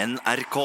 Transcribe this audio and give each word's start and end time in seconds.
NRK. 0.00 0.56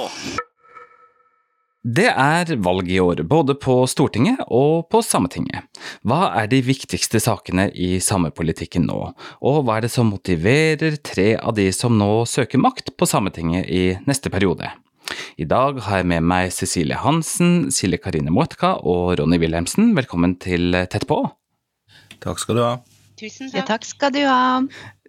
Det 1.86 2.06
er 2.08 2.52
valg 2.64 2.88
i 2.90 3.02
år, 3.04 3.20
både 3.28 3.56
på 3.60 3.74
Stortinget 3.90 4.40
og 4.48 4.88
på 4.90 5.02
Sametinget. 5.04 5.68
Hva 6.08 6.32
er 6.40 6.48
de 6.50 6.62
viktigste 6.66 7.20
sakene 7.22 7.68
i 7.76 7.98
samepolitikken 8.02 8.88
nå, 8.88 9.00
og 9.44 9.60
hva 9.68 9.78
er 9.78 9.86
det 9.86 9.92
som 9.94 10.08
motiverer 10.14 10.96
tre 11.04 11.34
av 11.36 11.58
de 11.60 11.68
som 11.76 11.98
nå 12.00 12.24
søker 12.32 12.64
makt 12.64 12.96
på 12.96 13.10
Sametinget 13.12 13.68
i 13.68 13.84
neste 14.08 14.32
periode? 14.34 14.72
I 15.38 15.46
dag 15.46 15.84
har 15.86 16.02
jeg 16.02 16.10
med 16.16 16.26
meg 16.26 16.56
Cecilie 16.56 16.98
Hansen, 16.98 17.68
Silje 17.76 18.00
Karine 18.02 18.32
Motka 18.34 18.78
og 18.82 19.18
Ronny 19.20 19.38
Wilhelmsen. 19.44 19.92
Velkommen 20.00 20.40
til 20.42 20.72
Tett 20.90 21.06
på. 21.12 21.20
Takk 22.24 22.40
skal 22.42 22.58
du 22.58 22.64
ha. 22.64 22.76
Tusen 23.20 23.52
Ja, 23.52 23.62
takk. 23.62 23.84
takk 23.84 23.92
skal 23.92 24.16
du 24.16 24.24
ha. 24.28 24.64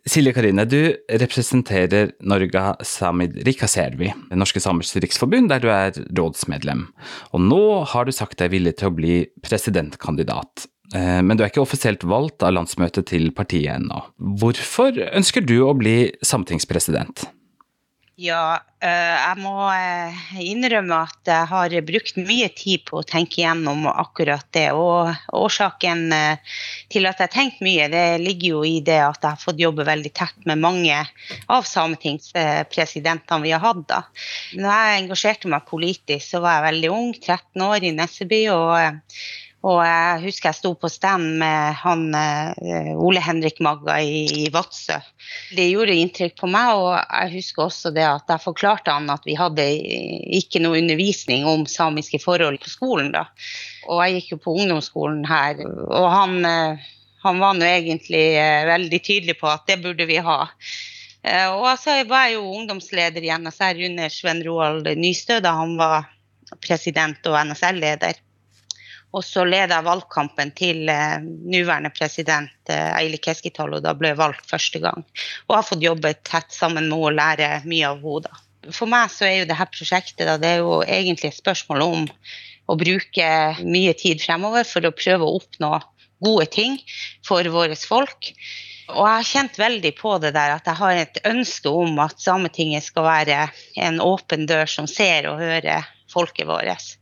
Silje 0.06 0.30
Karine, 0.36 0.62
du 0.70 0.94
representerer 1.18 2.12
Norga 2.22 2.76
Samid 2.86 3.40
Rikaservi, 3.46 4.12
Det 4.30 4.38
norske 4.38 4.60
samers 4.62 4.94
riksforbund, 4.94 5.50
der 5.50 5.58
du 5.58 5.66
er 5.72 5.98
rådsmedlem. 6.14 6.86
Og 7.34 7.42
nå 7.42 7.62
har 7.90 8.06
du 8.06 8.12
sagt 8.14 8.38
deg 8.38 8.52
villig 8.54 8.76
til 8.78 8.92
å 8.92 8.94
bli 8.94 9.16
presidentkandidat. 9.42 10.68
Eh, 10.94 11.22
Men 11.22 11.36
du 11.36 11.42
er 11.42 11.50
ikke 11.50 11.64
offisielt 11.64 12.04
valgt 12.06 12.42
av 12.46 12.54
landsmøtet 12.54 13.06
til 13.10 13.32
partiet 13.32 13.80
ennå. 13.80 14.04
Hvorfor 14.38 14.94
ønsker 14.94 15.42
du 15.42 15.58
å 15.66 15.74
bli 15.74 16.12
sametingspresident? 16.22 17.26
Ja, 18.16 18.62
eh, 18.80 18.88
jeg 19.12 19.40
må 19.44 19.66
eh, 19.68 20.20
innrømme 20.40 21.02
at 21.04 21.28
jeg 21.28 21.48
har 21.50 21.74
brukt 21.84 22.16
mye 22.16 22.46
tid 22.56 22.86
på 22.88 23.02
å 23.02 23.04
tenke 23.04 23.42
gjennom 23.42 23.84
akkurat 23.90 24.46
det. 24.56 24.70
Og 24.72 25.12
årsaken 25.36 26.06
eh, 26.16 26.54
til 26.88 27.04
at 27.04 27.20
jeg 27.20 27.28
har 27.28 27.34
tenkt 27.34 27.60
mye, 27.60 27.90
det 27.92 28.06
ligger 28.24 28.54
jo 28.54 28.62
i 28.64 28.78
det 28.80 28.96
at 29.04 29.20
jeg 29.20 29.36
har 29.36 29.42
fått 29.42 29.60
jobbe 29.60 29.84
veldig 29.84 30.14
tett 30.16 30.48
med 30.48 30.64
mange 30.64 31.02
av 31.52 31.68
sametingspresidentene 31.68 33.44
vi 33.44 33.52
har 33.52 33.60
hatt. 33.66 33.84
da. 33.92 34.00
Når 34.56 34.72
jeg 34.72 35.02
engasjerte 35.02 35.52
meg 35.52 35.68
politisk, 35.68 36.24
så 36.30 36.40
var 36.40 36.56
jeg 36.56 36.70
veldig 36.70 36.94
ung, 36.96 37.12
13 37.20 37.68
år 37.68 37.84
i 37.84 37.92
Nesseby. 38.00 38.46
og 38.56 39.04
og 39.66 39.80
jeg 39.82 40.22
husker 40.22 40.52
jeg 40.52 40.58
sto 40.60 40.70
på 40.78 40.88
stand 40.90 41.40
med 41.40 41.74
han 41.80 42.04
eh, 42.14 42.92
Ole 42.94 43.22
Henrik 43.22 43.58
Magga 43.64 43.96
i, 43.98 44.22
i 44.44 44.50
Vadsø. 44.54 44.98
Det 45.56 45.64
gjorde 45.66 45.96
inntrykk 45.98 46.36
på 46.38 46.50
meg, 46.52 46.74
og 46.78 46.92
jeg 47.00 47.32
husker 47.34 47.64
også 47.64 47.90
det 47.96 48.04
at 48.06 48.30
jeg 48.30 48.44
forklarte 48.44 48.94
han 48.94 49.10
at 49.10 49.26
vi 49.26 49.34
hadde 49.38 49.64
ikke 50.38 50.62
noe 50.62 50.78
undervisning 50.78 51.48
om 51.50 51.64
samiske 51.70 52.20
forhold 52.22 52.60
på 52.62 52.70
skolen 52.70 53.10
da. 53.16 53.24
Og 53.90 54.04
jeg 54.04 54.20
gikk 54.20 54.36
jo 54.36 54.42
på 54.44 54.54
ungdomsskolen 54.60 55.24
her, 55.26 55.64
og 55.66 56.10
han, 56.14 56.36
eh, 56.46 56.90
han 57.24 57.42
var 57.42 57.58
nå 57.58 57.66
egentlig 57.66 58.26
eh, 58.38 58.66
veldig 58.70 59.00
tydelig 59.02 59.38
på 59.40 59.50
at 59.50 59.66
det 59.66 59.80
burde 59.82 60.06
vi 60.06 60.20
ha. 60.22 60.44
Og 61.26 61.64
så 61.82 61.96
var 62.06 62.28
jeg 62.28 62.36
jo 62.36 62.52
ungdomsleder 62.54 63.24
i 63.26 63.32
NSR 63.34 63.80
under 63.88 64.12
Sven 64.14 64.44
Roald 64.46 64.86
Nystø 64.94 65.40
da 65.42 65.56
han 65.58 65.72
var 65.74 66.06
president 66.62 67.26
og 67.26 67.34
NSL-leder. 67.48 68.20
Og 69.14 69.22
så 69.24 69.44
ledet 69.46 69.72
jeg 69.72 69.86
valgkampen 69.86 70.50
til 70.58 70.88
eh, 70.92 71.20
nåværende 71.22 71.92
president 71.94 72.72
eh, 72.72 72.90
Eili 72.98 73.20
Keskitalo 73.22 73.80
da 73.84 73.94
ble 73.96 74.12
jeg 74.12 74.20
valgt 74.20 74.50
første 74.50 74.82
gang. 74.82 75.06
Og 75.46 75.56
har 75.56 75.68
fått 75.68 75.84
jobbe 75.84 76.12
tett 76.26 76.52
sammen 76.52 76.90
med 76.90 76.96
henne 76.96 77.12
og 77.12 77.16
lære 77.16 77.50
mye 77.68 77.92
av 77.92 78.04
henne. 78.04 78.42
For 78.74 78.90
meg 78.90 79.12
så 79.14 79.28
er 79.28 79.36
jo 79.40 79.48
dette 79.48 79.68
prosjektet 79.70 80.26
da, 80.26 80.36
det 80.42 80.56
er 80.56 80.64
jo 80.64 80.80
egentlig 80.82 81.30
et 81.30 81.38
spørsmål 81.38 81.84
om 81.84 82.06
å 82.66 82.74
bruke 82.78 83.28
mye 83.62 83.92
tid 83.94 84.18
fremover 84.24 84.66
for 84.66 84.82
å 84.88 84.94
prøve 84.96 85.26
å 85.26 85.36
oppnå 85.38 85.76
gode 86.24 86.48
ting 86.50 86.80
for 87.26 87.46
våre 87.52 87.76
folk. 87.78 88.32
Og 88.86 89.02
jeg 89.02 89.14
har 89.18 89.28
kjent 89.30 89.58
veldig 89.58 89.92
på 89.98 90.16
det 90.22 90.32
der 90.36 90.54
at 90.54 90.68
jeg 90.68 90.78
har 90.78 90.98
et 90.98 91.22
ønske 91.26 91.70
om 91.70 91.98
at 92.02 92.20
Sametinget 92.22 92.86
skal 92.86 93.06
være 93.06 93.38
en 93.82 93.98
åpen 94.02 94.46
dør 94.50 94.68
som 94.70 94.86
ser 94.90 95.26
og 95.30 95.42
hører 95.42 95.86
folket 96.10 96.46
vårt. 96.46 96.94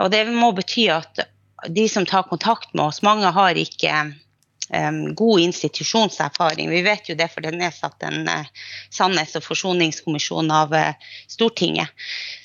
Og 0.00 0.10
det 0.10 0.24
må 0.32 0.50
bety 0.56 0.88
at 0.92 1.26
de 1.70 1.86
som 1.88 2.06
tar 2.06 2.26
kontakt 2.28 2.74
med 2.74 2.88
oss, 2.88 3.02
mange 3.06 3.30
har 3.32 3.58
ikke 3.60 3.92
god 5.14 5.40
institusjonserfaring. 5.40 6.70
Vi 6.70 6.82
vet 6.82 7.08
jo 7.08 7.14
det, 7.14 7.28
for 7.28 7.44
det 7.44 7.52
er 7.52 7.58
nedsatt 7.58 8.02
en 8.02 8.28
eh, 8.28 8.46
sannhets- 8.90 9.36
og 9.36 9.44
forsoningskommisjon 9.44 10.50
av 10.50 10.72
eh, 10.74 10.94
Stortinget. 11.28 11.88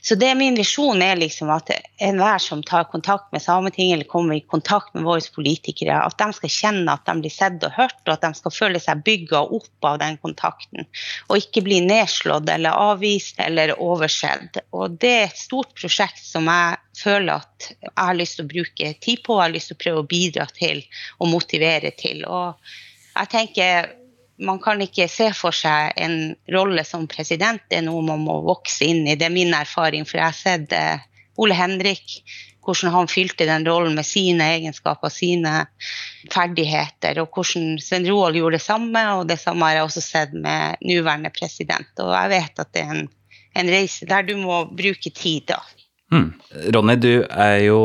Så 0.02 0.16
det 0.16 0.34
min 0.36 0.56
visjon 0.56 1.02
er 1.02 1.20
liksom 1.20 1.50
at 1.54 1.72
enhver 2.02 2.38
som 2.44 2.64
tar 2.64 2.90
kontakt 2.92 3.32
med 3.32 3.42
Sametinget 3.42 3.96
eller 3.96 4.10
kommer 4.10 4.36
i 4.36 4.42
kontakt 4.42 4.94
med 4.94 5.04
våre 5.04 5.22
politikere, 5.36 5.96
at 6.02 6.18
de 6.20 6.30
skal 6.36 6.54
kjenne 6.54 6.94
at 6.94 7.06
de 7.08 7.16
blir 7.22 7.34
sett 7.34 7.64
og 7.64 7.76
hørt, 7.76 8.00
og 8.08 8.14
at 8.16 8.28
de 8.28 8.34
skal 8.36 8.56
føle 8.56 8.84
seg 8.84 9.04
bygga 9.06 9.44
opp 9.46 9.88
av 9.88 10.00
den 10.04 10.18
kontakten. 10.18 10.88
Og 11.30 11.40
ikke 11.40 11.64
bli 11.68 11.80
nedslått 11.86 12.50
eller 12.52 12.76
avvist 12.76 13.40
eller 13.40 13.76
oversett. 13.80 14.60
Og 14.76 15.00
det 15.00 15.16
er 15.16 15.28
et 15.30 15.40
stort 15.40 15.72
prosjekt 15.78 16.24
som 16.26 16.48
jeg 16.52 16.80
føler 17.00 17.40
at 17.40 17.70
jeg 17.70 17.92
har 17.96 18.18
lyst 18.18 18.40
til 18.40 18.48
å 18.48 18.50
bruke 18.50 18.92
tid 19.04 19.22
på, 19.24 19.36
og 19.36 19.40
jeg 19.40 19.46
har 19.46 19.54
lyst 19.56 19.72
til 19.72 19.78
å 19.78 19.84
prøve 19.84 20.02
å 20.02 20.10
bidra 20.10 20.46
til 20.56 20.82
og 21.20 21.32
motivere 21.32 21.92
til. 22.00 22.09
Og 22.28 22.72
jeg 23.16 23.32
tenker 23.34 23.96
man 24.40 24.60
kan 24.64 24.80
ikke 24.82 25.10
se 25.12 25.30
for 25.36 25.56
seg 25.56 25.98
en 26.00 26.34
rolle 26.54 26.86
som 26.88 27.08
president. 27.12 27.62
Det 27.68 27.82
er 27.82 27.88
noe 27.88 28.04
man 28.06 28.22
må 28.24 28.40
vokse 28.46 28.88
inn 28.88 29.04
i. 29.08 29.18
Det 29.20 29.28
er 29.28 29.36
min 29.36 29.52
erfaring, 29.56 30.08
for 30.08 30.20
jeg 30.20 30.28
har 30.30 30.38
sett 30.38 30.76
eh, 30.76 31.04
Ole 31.40 31.56
Henrik, 31.56 32.22
hvordan 32.64 32.94
han 32.94 33.10
fylte 33.12 33.48
den 33.50 33.66
rollen 33.68 33.96
med 33.98 34.08
sine 34.08 34.46
egenskaper, 34.56 35.12
sine 35.12 35.66
ferdigheter, 36.32 37.22
og 37.24 37.36
hvordan 37.36 37.78
Svein 37.84 38.08
Roald 38.08 38.40
gjorde 38.40 38.60
det 38.60 38.66
samme, 38.66 39.04
og 39.18 39.28
det 39.30 39.40
samme 39.42 39.68
har 39.68 39.80
jeg 39.80 39.88
også 39.88 40.06
sett 40.06 40.36
med 40.36 40.84
nåværende 40.86 41.32
president. 41.36 41.92
Og 42.04 42.14
jeg 42.14 42.34
vet 42.36 42.64
at 42.64 42.74
det 42.76 42.84
er 42.86 42.96
en, 42.96 43.06
en 43.60 43.74
reise 43.76 44.08
der 44.08 44.28
du 44.28 44.36
må 44.40 44.64
bruke 44.72 45.12
tid, 45.12 45.50
da. 45.52 45.60
Hmm. 46.10 46.32
Ronny, 46.74 46.96
du 46.98 47.22
er 47.30 47.60
jo 47.68 47.78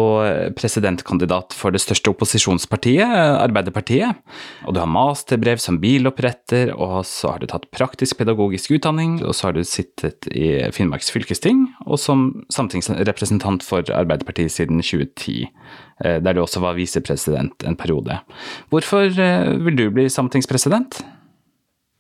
presidentkandidat 0.56 1.52
for 1.52 1.74
det 1.74 1.82
største 1.82 2.08
opposisjonspartiet, 2.08 3.04
Arbeiderpartiet. 3.04 4.16
Og 4.64 4.72
du 4.72 4.78
har 4.80 4.88
masterbrev 4.88 5.60
som 5.60 5.76
biloppretter, 5.82 6.70
og 6.72 7.02
så 7.04 7.34
har 7.34 7.42
du 7.42 7.50
tatt 7.50 7.66
praktisk 7.74 8.16
pedagogisk 8.22 8.72
utdanning, 8.78 9.18
og 9.20 9.36
så 9.36 9.50
har 9.50 9.58
du 9.58 9.60
sittet 9.68 10.24
i 10.32 10.54
Finnmarks 10.72 11.12
fylkesting, 11.12 11.66
og 11.84 12.00
som 12.00 12.30
samtingsrepresentant 12.54 13.66
for 13.66 13.84
Arbeiderpartiet 13.92 14.54
siden 14.54 14.80
2010, 14.80 15.50
eh, 16.04 16.16
der 16.24 16.32
du 16.32 16.40
også 16.40 16.62
var 16.64 16.78
visepresident 16.78 17.66
en 17.68 17.76
periode. 17.76 18.16
Hvorfor 18.72 19.04
eh, 19.12 19.50
vil 19.66 19.76
du 19.76 19.90
bli 19.92 20.06
samtingspresident? 20.08 21.02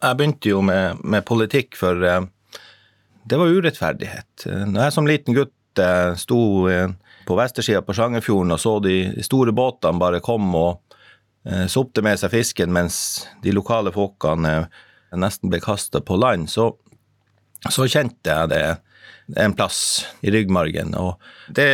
Jeg 0.00 0.16
begynte 0.16 0.48
jo 0.48 0.64
med, 0.64 1.04
med 1.04 1.28
politikk, 1.28 1.76
for 1.76 2.00
eh, 2.00 2.24
det 3.28 3.36
var 3.40 3.52
urettferdighet. 3.52 4.48
Når 4.72 4.86
jeg 4.86 4.96
som 4.96 5.06
liten 5.08 5.36
gutt 5.36 5.52
eh, 5.82 6.14
sto 6.18 6.40
på 7.24 7.36
vestersida 7.38 7.82
på 7.82 7.94
Sjangerfjorden 7.96 8.54
og 8.54 8.60
så 8.60 8.78
de 8.84 8.96
store 9.24 9.54
båtene 9.56 10.00
bare 10.00 10.22
kom 10.24 10.50
og 10.58 10.96
eh, 11.48 11.66
sopte 11.70 12.04
med 12.04 12.20
seg 12.20 12.32
fisken, 12.34 12.72
mens 12.74 12.96
de 13.42 13.54
lokale 13.54 13.92
folkene 13.94 14.56
eh, 14.64 14.82
nesten 15.20 15.52
ble 15.52 15.62
kasta 15.64 16.02
på 16.04 16.18
land, 16.20 16.50
så, 16.50 16.72
så 17.70 17.88
kjente 17.88 18.30
jeg 18.30 18.52
det 18.52 18.64
en 19.40 19.54
plass 19.56 20.04
i 20.20 20.32
ryggmargen. 20.34 20.92
Og 21.00 21.54
det 21.56 21.70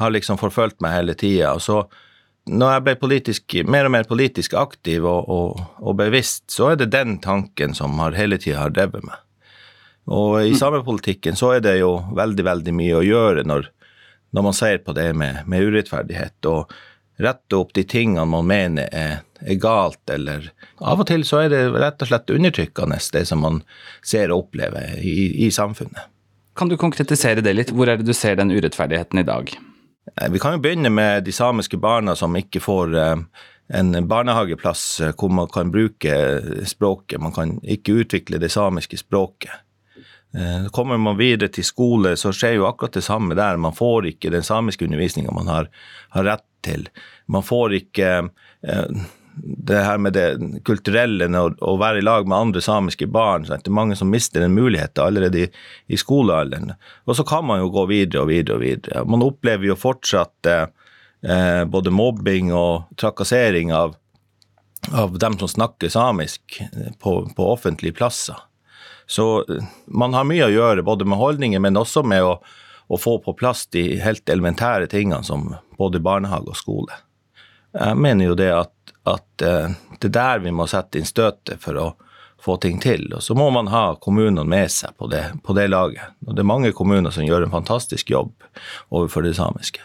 har 0.00 0.12
liksom 0.14 0.38
forfulgt 0.38 0.78
meg 0.84 0.94
hele 0.94 1.16
tida. 1.18 1.54
Og 1.56 1.64
så 1.64 1.80
når 2.50 2.74
jeg 2.74 2.84
ble 2.86 2.94
politisk, 3.00 3.56
mer 3.68 3.88
og 3.88 3.94
mer 3.94 4.06
politisk 4.08 4.54
aktiv 4.58 5.04
og, 5.08 5.28
og, 5.28 5.64
og 5.80 5.96
bevisst, 5.98 6.46
så 6.52 6.72
er 6.72 6.80
det 6.80 6.92
den 6.94 7.18
tanken 7.22 7.74
som 7.76 7.98
har 8.02 8.16
hele 8.18 8.38
tida 8.40 8.62
har 8.62 8.76
drevet 8.76 9.04
meg. 9.06 9.18
Og 10.10 10.40
i 10.42 10.54
samepolitikken 10.58 11.38
så 11.38 11.54
er 11.56 11.64
det 11.64 11.76
jo 11.78 11.94
veldig, 12.16 12.44
veldig 12.46 12.74
mye 12.74 12.98
å 12.98 13.06
gjøre 13.06 13.44
når, 13.46 13.68
når 14.34 14.46
man 14.48 14.56
ser 14.56 14.80
på 14.82 14.94
det 14.96 15.12
med, 15.14 15.44
med 15.50 15.68
urettferdighet, 15.68 16.38
og 16.50 16.72
rette 17.20 17.58
opp 17.58 17.74
de 17.76 17.84
tingene 17.86 18.24
man 18.26 18.48
mener 18.48 18.88
er, 18.96 19.20
er 19.44 19.60
galt, 19.60 20.02
eller 20.10 20.50
Av 20.80 21.02
og 21.02 21.06
til 21.10 21.22
så 21.28 21.44
er 21.44 21.52
det 21.52 21.62
rett 21.76 22.02
og 22.02 22.10
slett 22.10 22.32
undertrykkende, 22.32 22.98
det 23.12 23.26
som 23.28 23.44
man 23.44 23.62
ser 24.02 24.32
og 24.32 24.46
opplever 24.46 24.98
i, 24.98 25.46
i 25.46 25.50
samfunnet. 25.54 26.08
Kan 26.58 26.72
du 26.72 26.76
konkretisere 26.80 27.44
det 27.44 27.54
litt? 27.54 27.70
Hvor 27.76 27.88
er 27.88 28.00
det 28.00 28.08
du 28.08 28.16
ser 28.16 28.40
den 28.40 28.50
urettferdigheten 28.50 29.22
i 29.22 29.26
dag? 29.28 29.52
Vi 30.30 30.40
kan 30.42 30.56
jo 30.56 30.64
begynne 30.64 30.90
med 30.90 31.24
de 31.24 31.32
samiske 31.32 31.78
barna 31.80 32.16
som 32.18 32.34
ikke 32.36 32.60
får 32.64 32.96
eh, 32.98 33.16
en 33.78 33.94
barnehageplass 34.10 34.84
eh, 35.00 35.14
hvor 35.14 35.30
man 35.32 35.48
kan 35.52 35.70
bruke 35.70 36.14
språket. 36.66 37.20
Man 37.22 37.36
kan 37.36 37.58
ikke 37.62 38.00
utvikle 38.02 38.40
det 38.42 38.50
samiske 38.52 38.98
språket. 38.98 39.52
Eh, 40.34 40.68
Kommer 40.70 40.96
man 40.96 41.18
videre 41.18 41.48
til 41.48 41.66
skole, 41.66 42.14
så 42.16 42.32
skjer 42.34 42.58
jo 42.58 42.68
akkurat 42.68 42.94
det 42.98 43.04
samme 43.06 43.34
der. 43.38 43.58
Man 43.58 43.74
får 43.76 44.12
ikke 44.12 44.30
den 44.30 44.46
samiske 44.46 44.86
undervisninga 44.86 45.34
man 45.34 45.50
har, 45.50 45.70
har 46.14 46.28
rett 46.28 46.46
til. 46.64 46.86
Man 47.26 47.42
får 47.46 47.74
ikke 47.80 48.10
eh, 48.20 49.00
det 49.40 49.78
her 49.84 49.98
med 49.98 50.12
det 50.12 50.60
kulturelle, 50.66 51.28
å, 51.38 51.76
være 51.80 52.00
i 52.00 52.04
lag 52.04 52.28
med 52.28 52.38
andre 52.38 52.62
samiske 52.62 53.06
barn. 53.10 53.46
Sant? 53.48 53.64
Det 53.64 53.72
er 53.72 53.78
mange 53.78 53.96
som 53.96 54.10
mister 54.12 54.42
den 54.44 54.54
muligheten 54.54 55.02
allerede 55.04 55.46
i, 55.46 55.48
i 55.86 55.98
skolealderen. 55.98 56.74
Og 57.06 57.16
så 57.16 57.24
kan 57.26 57.46
man 57.46 57.62
jo 57.62 57.70
gå 57.74 57.86
videre 57.90 58.24
og 58.24 58.30
videre 58.30 58.58
og 58.58 58.64
videre. 58.64 59.04
Man 59.08 59.24
opplever 59.26 59.70
jo 59.70 59.78
fortsatt 59.78 60.50
eh, 60.50 60.66
eh, 61.24 61.64
både 61.70 61.94
mobbing 61.94 62.52
og 62.54 62.90
trakassering 63.00 63.72
av, 63.74 63.96
av 64.92 65.18
dem 65.18 65.38
som 65.40 65.50
snakker 65.50 65.92
samisk 65.92 66.60
på, 67.02 67.16
på 67.36 67.50
offentlige 67.56 67.98
plasser. 67.98 68.49
Så 69.10 69.26
man 69.90 70.14
har 70.14 70.28
mye 70.28 70.46
å 70.46 70.52
gjøre, 70.54 70.86
både 70.86 71.06
med 71.08 71.18
holdninger, 71.18 71.62
men 71.62 71.78
også 71.80 72.04
med 72.06 72.22
å, 72.22 72.36
å 72.86 72.98
få 72.98 73.16
på 73.24 73.34
plass 73.38 73.64
de 73.74 73.82
helt 73.98 74.30
elementære 74.30 74.86
tingene 74.92 75.26
som 75.26 75.48
både 75.80 76.02
barnehage 76.04 76.52
og 76.52 76.58
skole. 76.58 77.00
Jeg 77.74 77.98
mener 77.98 78.30
jo 78.30 78.36
det 78.38 78.52
at, 78.54 78.94
at 79.10 79.26
det 79.42 80.08
er 80.10 80.14
der 80.14 80.44
vi 80.46 80.54
må 80.54 80.68
sette 80.70 81.00
inn 81.00 81.08
støtet 81.08 81.58
for 81.62 81.78
å 81.78 81.88
få 82.40 82.56
ting 82.56 82.80
til. 82.80 83.08
Og 83.14 83.22
så 83.22 83.34
må 83.34 83.50
man 83.50 83.68
ha 83.68 83.94
kommunene 84.00 84.44
med 84.48 84.70
seg 84.72 84.96
på 84.98 85.10
det, 85.10 85.24
på 85.44 85.54
det 85.56 85.68
laget. 85.68 86.14
Og 86.26 86.34
det 86.34 86.44
er 86.44 86.52
mange 86.52 86.72
kommuner 86.76 87.12
som 87.14 87.26
gjør 87.26 87.46
en 87.46 87.54
fantastisk 87.54 88.10
jobb 88.10 88.32
overfor 88.88 89.26
det 89.26 89.36
samiske. 89.38 89.82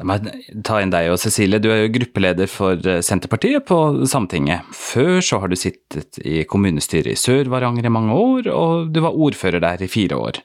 La 0.00 0.06
meg 0.08 0.24
ta 0.64 0.78
inn 0.80 0.92
deg 0.92 1.10
og 1.12 1.18
Cecilie, 1.20 1.60
du 1.60 1.68
er 1.68 1.82
jo 1.82 1.92
gruppeleder 1.98 2.48
for 2.48 2.80
eh, 2.88 3.02
Senterpartiet 3.04 3.66
på 3.68 3.76
Sametinget. 4.08 4.64
Før 4.72 5.20
så 5.20 5.42
har 5.42 5.52
du 5.52 5.56
sittet 5.60 6.16
i 6.24 6.46
kommunestyret 6.48 7.12
i 7.12 7.20
Sør-Varanger 7.20 7.86
i 7.86 7.92
mange 7.92 8.16
år, 8.16 8.48
og 8.56 8.88
du 8.94 9.02
var 9.04 9.18
ordfører 9.26 9.60
der 9.60 9.84
i 9.84 9.90
fire 9.92 10.16
år. 10.16 10.40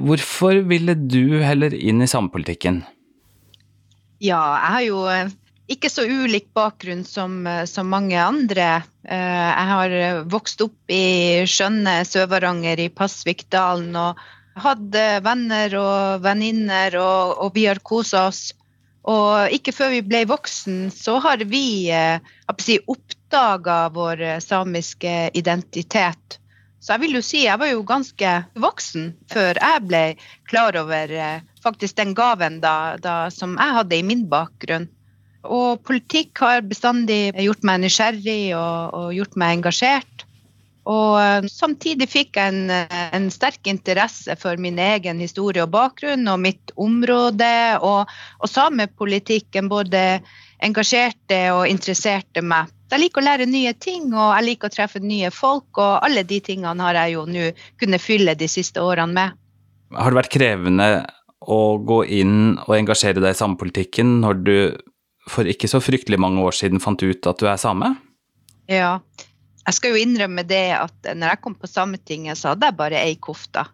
Hvorfor 0.00 0.62
ville 0.70 0.96
du 0.96 1.42
heller 1.44 1.76
inn 1.76 2.00
i 2.00 2.08
samepolitikken? 2.08 2.86
Ja, 4.24 4.40
jeg 4.64 4.72
har 4.78 4.86
jo 4.88 5.04
eh, 5.12 5.34
ikke 5.76 5.92
så 5.92 6.08
ulik 6.08 6.48
bakgrunn 6.56 7.04
som, 7.04 7.42
eh, 7.44 7.66
som, 7.68 7.92
mange 7.92 8.16
andre. 8.16 8.80
Jeg 9.06 9.66
har 9.70 9.92
vokst 10.26 10.64
opp 10.64 10.90
i 10.90 11.44
skjønne 11.46 12.00
Sør-Varanger 12.08 12.80
i 12.82 12.88
Pasvikdalen 12.90 13.92
og 14.00 14.24
hadde 14.56 15.04
venner 15.22 15.74
og 15.78 16.24
venninner, 16.24 16.96
og, 16.98 17.36
og, 17.44 17.52
vi 17.54 17.68
har 17.68 17.84
kosa 17.84 18.26
oss. 18.30 18.48
Og 19.06 19.54
ikke 19.54 19.74
før 19.74 19.92
vi 19.94 20.00
ble 20.02 20.24
voksen, 20.26 20.88
så 20.90 21.20
har 21.22 21.44
vi 21.46 21.92
si, 22.62 22.78
oppdaga 22.90 23.86
vår 23.94 24.24
samiske 24.42 25.14
identitet. 25.38 26.40
Så 26.82 26.94
jeg 26.94 27.02
vil 27.02 27.18
jo 27.18 27.22
si 27.24 27.44
jeg 27.44 27.58
var 27.58 27.70
jo 27.70 27.84
ganske 27.86 28.32
voksen 28.62 29.12
før 29.32 29.58
jeg 29.58 29.84
ble 29.86 30.02
klar 30.50 30.76
over 30.78 31.14
faktisk 31.62 31.96
den 31.98 32.14
gaven 32.18 32.60
da, 32.62 32.96
da, 33.02 33.26
som 33.34 33.56
jeg 33.58 33.78
hadde 33.78 33.98
i 33.98 34.06
min 34.06 34.26
bakgrunn. 34.30 34.86
Og 35.46 35.82
politikk 35.86 36.42
har 36.42 36.62
bestandig 36.66 37.34
gjort 37.34 37.66
meg 37.66 37.82
nysgjerrig 37.84 38.54
og, 38.58 38.94
og 38.98 39.14
gjort 39.14 39.36
meg 39.38 39.58
engasjert. 39.58 40.15
Og 40.86 41.16
eh, 41.18 41.48
samtidig 41.50 42.06
fikk 42.10 42.38
jeg 42.38 42.54
en, 42.54 42.70
en, 42.70 43.28
sterk 43.34 43.66
interesse 43.70 44.36
for 44.38 44.58
min 44.62 44.78
egen 44.78 45.20
historie 45.22 45.64
og 45.64 45.72
bakgrunn 45.74 46.28
og 46.30 46.42
mitt 46.44 46.74
område. 46.78 47.50
Og, 47.82 48.12
og 48.38 48.50
samepolitikken 48.50 49.70
både 49.72 50.06
engasjerte 50.64 51.40
og 51.56 51.66
interesserte 51.68 52.44
meg. 52.44 52.70
Jeg 52.92 53.02
liker 53.02 53.18
å 53.18 53.26
lære 53.26 53.48
nye 53.50 53.72
ting, 53.82 54.12
og 54.14 54.30
jeg 54.36 54.46
liker 54.46 54.70
å 54.70 54.76
treffe 54.76 55.02
nye 55.02 55.32
folk. 55.34 55.72
Og 55.74 56.06
alle 56.06 56.22
de 56.22 56.38
tingene 56.44 56.86
har 56.86 56.98
jeg 57.02 57.16
jo 57.16 57.26
nå 57.26 57.50
kunnet 57.82 58.02
fylle 58.02 58.36
de 58.38 58.48
siste 58.50 58.82
årene 58.82 59.16
med. 59.16 59.38
Har 59.96 60.12
det 60.12 60.20
vært 60.22 60.34
krevende 60.34 60.90
å 61.46 61.78
gå 61.82 62.00
inn 62.16 62.56
og 62.64 62.74
engasjere 62.78 63.22
deg 63.22 63.34
i 63.34 63.38
samepolitikken 63.38 64.20
når 64.22 64.42
du 64.46 64.56
for 65.30 65.48
ikke 65.50 65.68
så 65.70 65.80
fryktelig 65.82 66.18
mange 66.22 66.42
år 66.46 66.54
siden 66.54 66.82
fant 66.82 67.02
ut 67.02 67.26
at 67.26 67.42
du 67.42 67.48
er 67.50 67.58
same? 67.60 67.96
Ja. 68.70 69.00
Jeg 69.66 69.76
skal 69.76 69.92
jo 69.92 70.02
innrømme 70.02 70.44
det 70.46 70.68
at 70.78 71.10
når 71.10 71.32
jeg 71.32 71.42
kom 71.42 71.56
på 71.58 71.70
Sametinget, 71.70 72.38
så 72.38 72.52
hadde 72.52 72.68
jeg 72.68 72.78
bare 72.78 73.02
ei 73.02 73.16
kofte. 73.18 73.64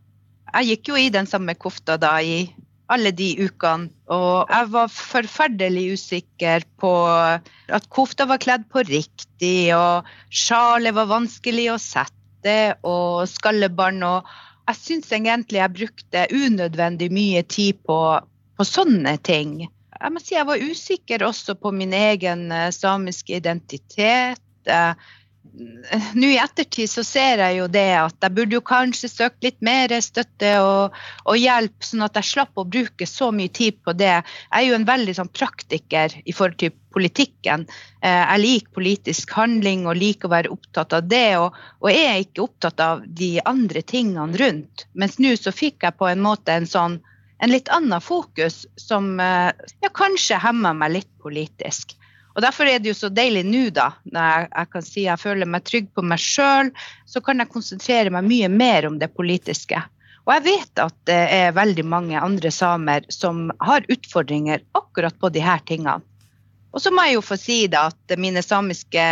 Jeg 0.52 0.68
gikk 0.70 0.92
jo 0.92 1.00
i 1.00 1.10
den 1.12 1.28
samme 1.28 1.54
kofta 1.56 1.98
da 2.00 2.14
i 2.24 2.46
alle 2.92 3.12
de 3.16 3.28
ukene, 3.40 3.88
og 4.12 4.50
jeg 4.52 4.68
var 4.72 4.88
forferdelig 4.92 5.84
usikker 5.96 6.64
på 6.80 6.90
at 7.08 7.86
kofta 7.92 8.26
var 8.28 8.40
kledd 8.42 8.66
på 8.72 8.82
riktig, 8.88 9.72
og 9.76 10.08
sjalet 10.28 10.96
var 10.96 11.08
vanskelig 11.12 11.70
å 11.72 11.78
sette, 11.80 12.56
og 12.82 13.28
skallebånd 13.30 14.02
og 14.08 14.32
Jeg 14.62 14.78
syns 14.78 15.08
egentlig 15.10 15.58
jeg 15.58 15.74
brukte 15.74 16.20
unødvendig 16.30 17.08
mye 17.10 17.40
tid 17.42 17.80
på, 17.82 17.96
på 18.56 18.64
sånne 18.64 19.16
ting 19.26 19.64
jeg 20.02 20.12
må 20.14 20.22
si 20.22 20.34
jeg 20.34 20.48
var 20.48 20.62
usikker 20.62 21.24
også 21.26 21.56
på 21.58 21.72
min 21.74 21.92
egen 21.94 22.48
uh, 22.50 22.70
samiske 22.74 23.36
identitet. 23.38 24.42
Uh, 24.66 24.94
nå 26.14 26.28
i 26.32 26.38
ettertid 26.40 26.88
så 26.90 27.02
ser 27.04 27.42
jeg 27.42 27.58
jo 27.58 27.66
det 27.70 27.90
at 27.98 28.24
jeg 28.24 28.34
burde 28.36 28.56
jo 28.56 28.62
kanskje 28.64 29.10
søkt 29.10 29.44
litt 29.44 29.58
mer 29.64 29.92
støtte 30.00 30.52
og, 30.64 30.96
og, 31.26 31.36
hjelp, 31.36 31.74
sånn 31.84 32.04
at 32.06 32.16
jeg 32.16 32.30
slapp 32.30 32.56
å 32.60 32.64
bruke 32.64 33.08
så 33.08 33.28
mye 33.34 33.52
tid 33.52 33.76
på 33.84 33.92
det. 33.96 34.14
Jeg 34.22 34.56
er 34.58 34.68
jo 34.70 34.78
en 34.78 34.88
veldig 34.88 35.16
sånn 35.18 35.32
praktiker 35.32 36.16
i 36.24 36.32
forhold 36.32 36.58
til 36.62 36.72
politikken. 36.92 37.66
Eh, 38.00 38.22
jeg 38.22 38.42
liker 38.44 38.76
politisk 38.78 39.36
handling 39.36 39.86
og 39.86 40.00
liker 40.00 40.30
å 40.30 40.34
være 40.34 40.52
opptatt 40.56 40.96
av 40.96 41.08
det, 41.08 41.28
og, 41.40 41.56
og 41.84 41.92
er 41.92 42.24
ikke 42.24 42.46
opptatt 42.46 42.80
av 42.84 43.04
de 43.06 43.34
andre 43.48 43.84
tingene 43.84 44.40
rundt. 44.40 44.86
Mens 44.96 45.18
nå 45.20 45.34
så 45.40 45.52
fikk 45.52 45.84
jeg 45.84 45.98
på 46.00 46.08
en 46.08 46.24
måte 46.24 46.56
en 46.56 46.68
sånn 46.68 47.00
en 47.42 47.50
litt 47.50 47.66
annen 47.74 47.98
fokus 47.98 48.62
som 48.78 49.16
eh, 49.20 49.50
ja, 49.82 49.90
kanskje 49.90 50.38
hemmer 50.40 50.76
meg 50.78 50.96
litt 51.00 51.12
politisk. 51.20 51.96
Og 52.32 52.42
Derfor 52.44 52.68
er 52.68 52.80
det 52.80 52.92
jo 52.92 52.98
så 52.98 53.10
deilig 53.12 53.44
nå, 53.48 53.66
da, 53.76 53.90
når 54.08 54.28
jeg, 54.28 54.50
jeg, 54.52 54.70
kan 54.72 54.86
si 54.86 55.06
jeg 55.06 55.20
føler 55.20 55.48
meg 55.48 55.66
trygg 55.68 55.90
på 55.94 56.04
meg 56.06 56.22
sjøl, 56.22 56.70
så 57.08 57.20
kan 57.24 57.42
jeg 57.42 57.52
konsentrere 57.52 58.12
meg 58.14 58.28
mye 58.28 58.48
mer 58.52 58.88
om 58.88 58.96
det 59.02 59.12
politiske. 59.16 59.82
Og 60.22 60.36
jeg 60.36 60.44
vet 60.46 60.80
at 60.84 60.96
det 61.10 61.20
er 61.34 61.56
veldig 61.56 61.84
mange 61.88 62.20
andre 62.20 62.52
samer 62.54 63.06
som 63.12 63.50
har 63.60 63.86
utfordringer 63.90 64.62
akkurat 64.78 65.18
på 65.18 65.32
de 65.34 65.42
her 65.42 65.62
tingene. 65.66 66.00
Og 66.72 66.80
så 66.80 66.88
må 66.94 67.04
jeg 67.04 67.18
jo 67.18 67.24
få 67.24 67.36
si 67.36 67.58
da 67.68 67.84
at 67.90 68.14
mine 68.16 68.40
samiske 68.40 69.02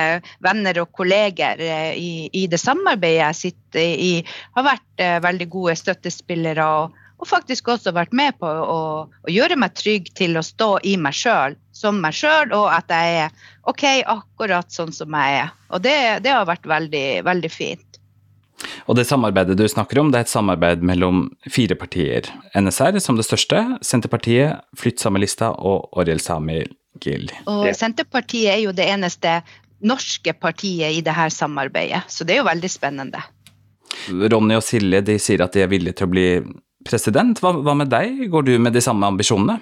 venner 0.41 0.81
og 0.81 0.95
kolleger 0.97 1.61
eh, 1.61 1.93
i, 1.99 2.13
i 2.33 2.47
det 2.49 2.61
samarbeidet 2.61 3.21
jeg 3.21 3.39
sitter 3.41 4.05
i, 4.07 4.13
har 4.57 4.65
vært 4.65 5.03
eh, 5.05 5.19
veldig 5.21 5.49
gode 5.53 5.75
støttespillere 5.77 6.69
og, 6.81 6.97
og 7.21 7.29
faktisk 7.29 7.69
også 7.69 7.93
vært 7.93 8.15
med 8.17 8.39
på 8.41 8.49
å, 8.49 8.81
å 9.05 9.31
gjøre 9.31 9.59
meg 9.61 9.77
trygg 9.77 10.09
til 10.17 10.39
å 10.41 10.45
stå 10.45 10.71
i 10.89 10.97
meg 11.01 11.17
sjøl, 11.17 11.57
som 11.77 12.01
meg 12.01 12.17
sjøl, 12.17 12.55
og 12.57 12.71
at 12.73 12.89
jeg 12.93 13.27
er 13.27 13.47
OK 13.69 13.85
akkurat 14.09 14.73
sånn 14.73 14.93
som 14.97 15.13
jeg 15.17 15.43
er. 15.43 15.53
Og 15.69 15.85
det, 15.85 15.97
det 16.25 16.33
har 16.33 16.49
vært 16.49 16.69
veldig, 16.69 17.07
veldig 17.29 17.53
fint. 17.53 17.87
Og 18.89 18.97
det 18.97 19.07
samarbeidet 19.09 19.57
du 19.57 19.65
snakker 19.69 20.01
om, 20.01 20.11
det 20.13 20.21
er 20.21 20.27
et 20.27 20.33
samarbeid 20.33 20.85
mellom 20.85 21.29
fire 21.49 21.77
partier. 21.79 22.29
NSR 22.57 22.99
som 23.01 23.17
det 23.17 23.25
største, 23.29 23.63
Senterpartiet, 23.85 24.65
Flytt 24.77 25.01
Samelista 25.01 25.53
og 25.57 25.89
Oriel 26.01 26.21
Sami 26.21 26.63
Gil. 27.01 27.31
Og 27.49 27.69
Senterpartiet 27.77 28.55
er 28.57 28.63
jo 28.65 28.75
det 28.77 28.89
eneste 28.91 29.41
norske 29.81 30.35
partiet 30.37 30.97
i 30.97 31.05
det 31.05 31.15
her 31.17 31.33
samarbeidet, 31.33 32.03
så 32.13 32.25
det 32.25 32.37
er 32.37 32.43
jo 32.43 32.49
veldig 32.51 32.73
spennende. 32.73 33.23
Ronny 34.09 34.57
og 34.59 34.65
Silje 34.65 35.01
de 35.05 35.17
sier 35.21 35.41
at 35.45 35.57
de 35.57 35.65
er 35.65 35.71
villige 35.71 36.01
til 36.01 36.09
å 36.09 36.13
bli 36.13 36.27
president. 36.87 37.41
Hva, 37.43 37.55
hva, 37.61 37.75
med 37.77 37.91
deg, 37.93 38.25
går 38.33 38.49
du 38.49 38.55
med 38.59 38.77
de 38.77 38.83
samme 38.85 39.09
ambisjonene? 39.09 39.61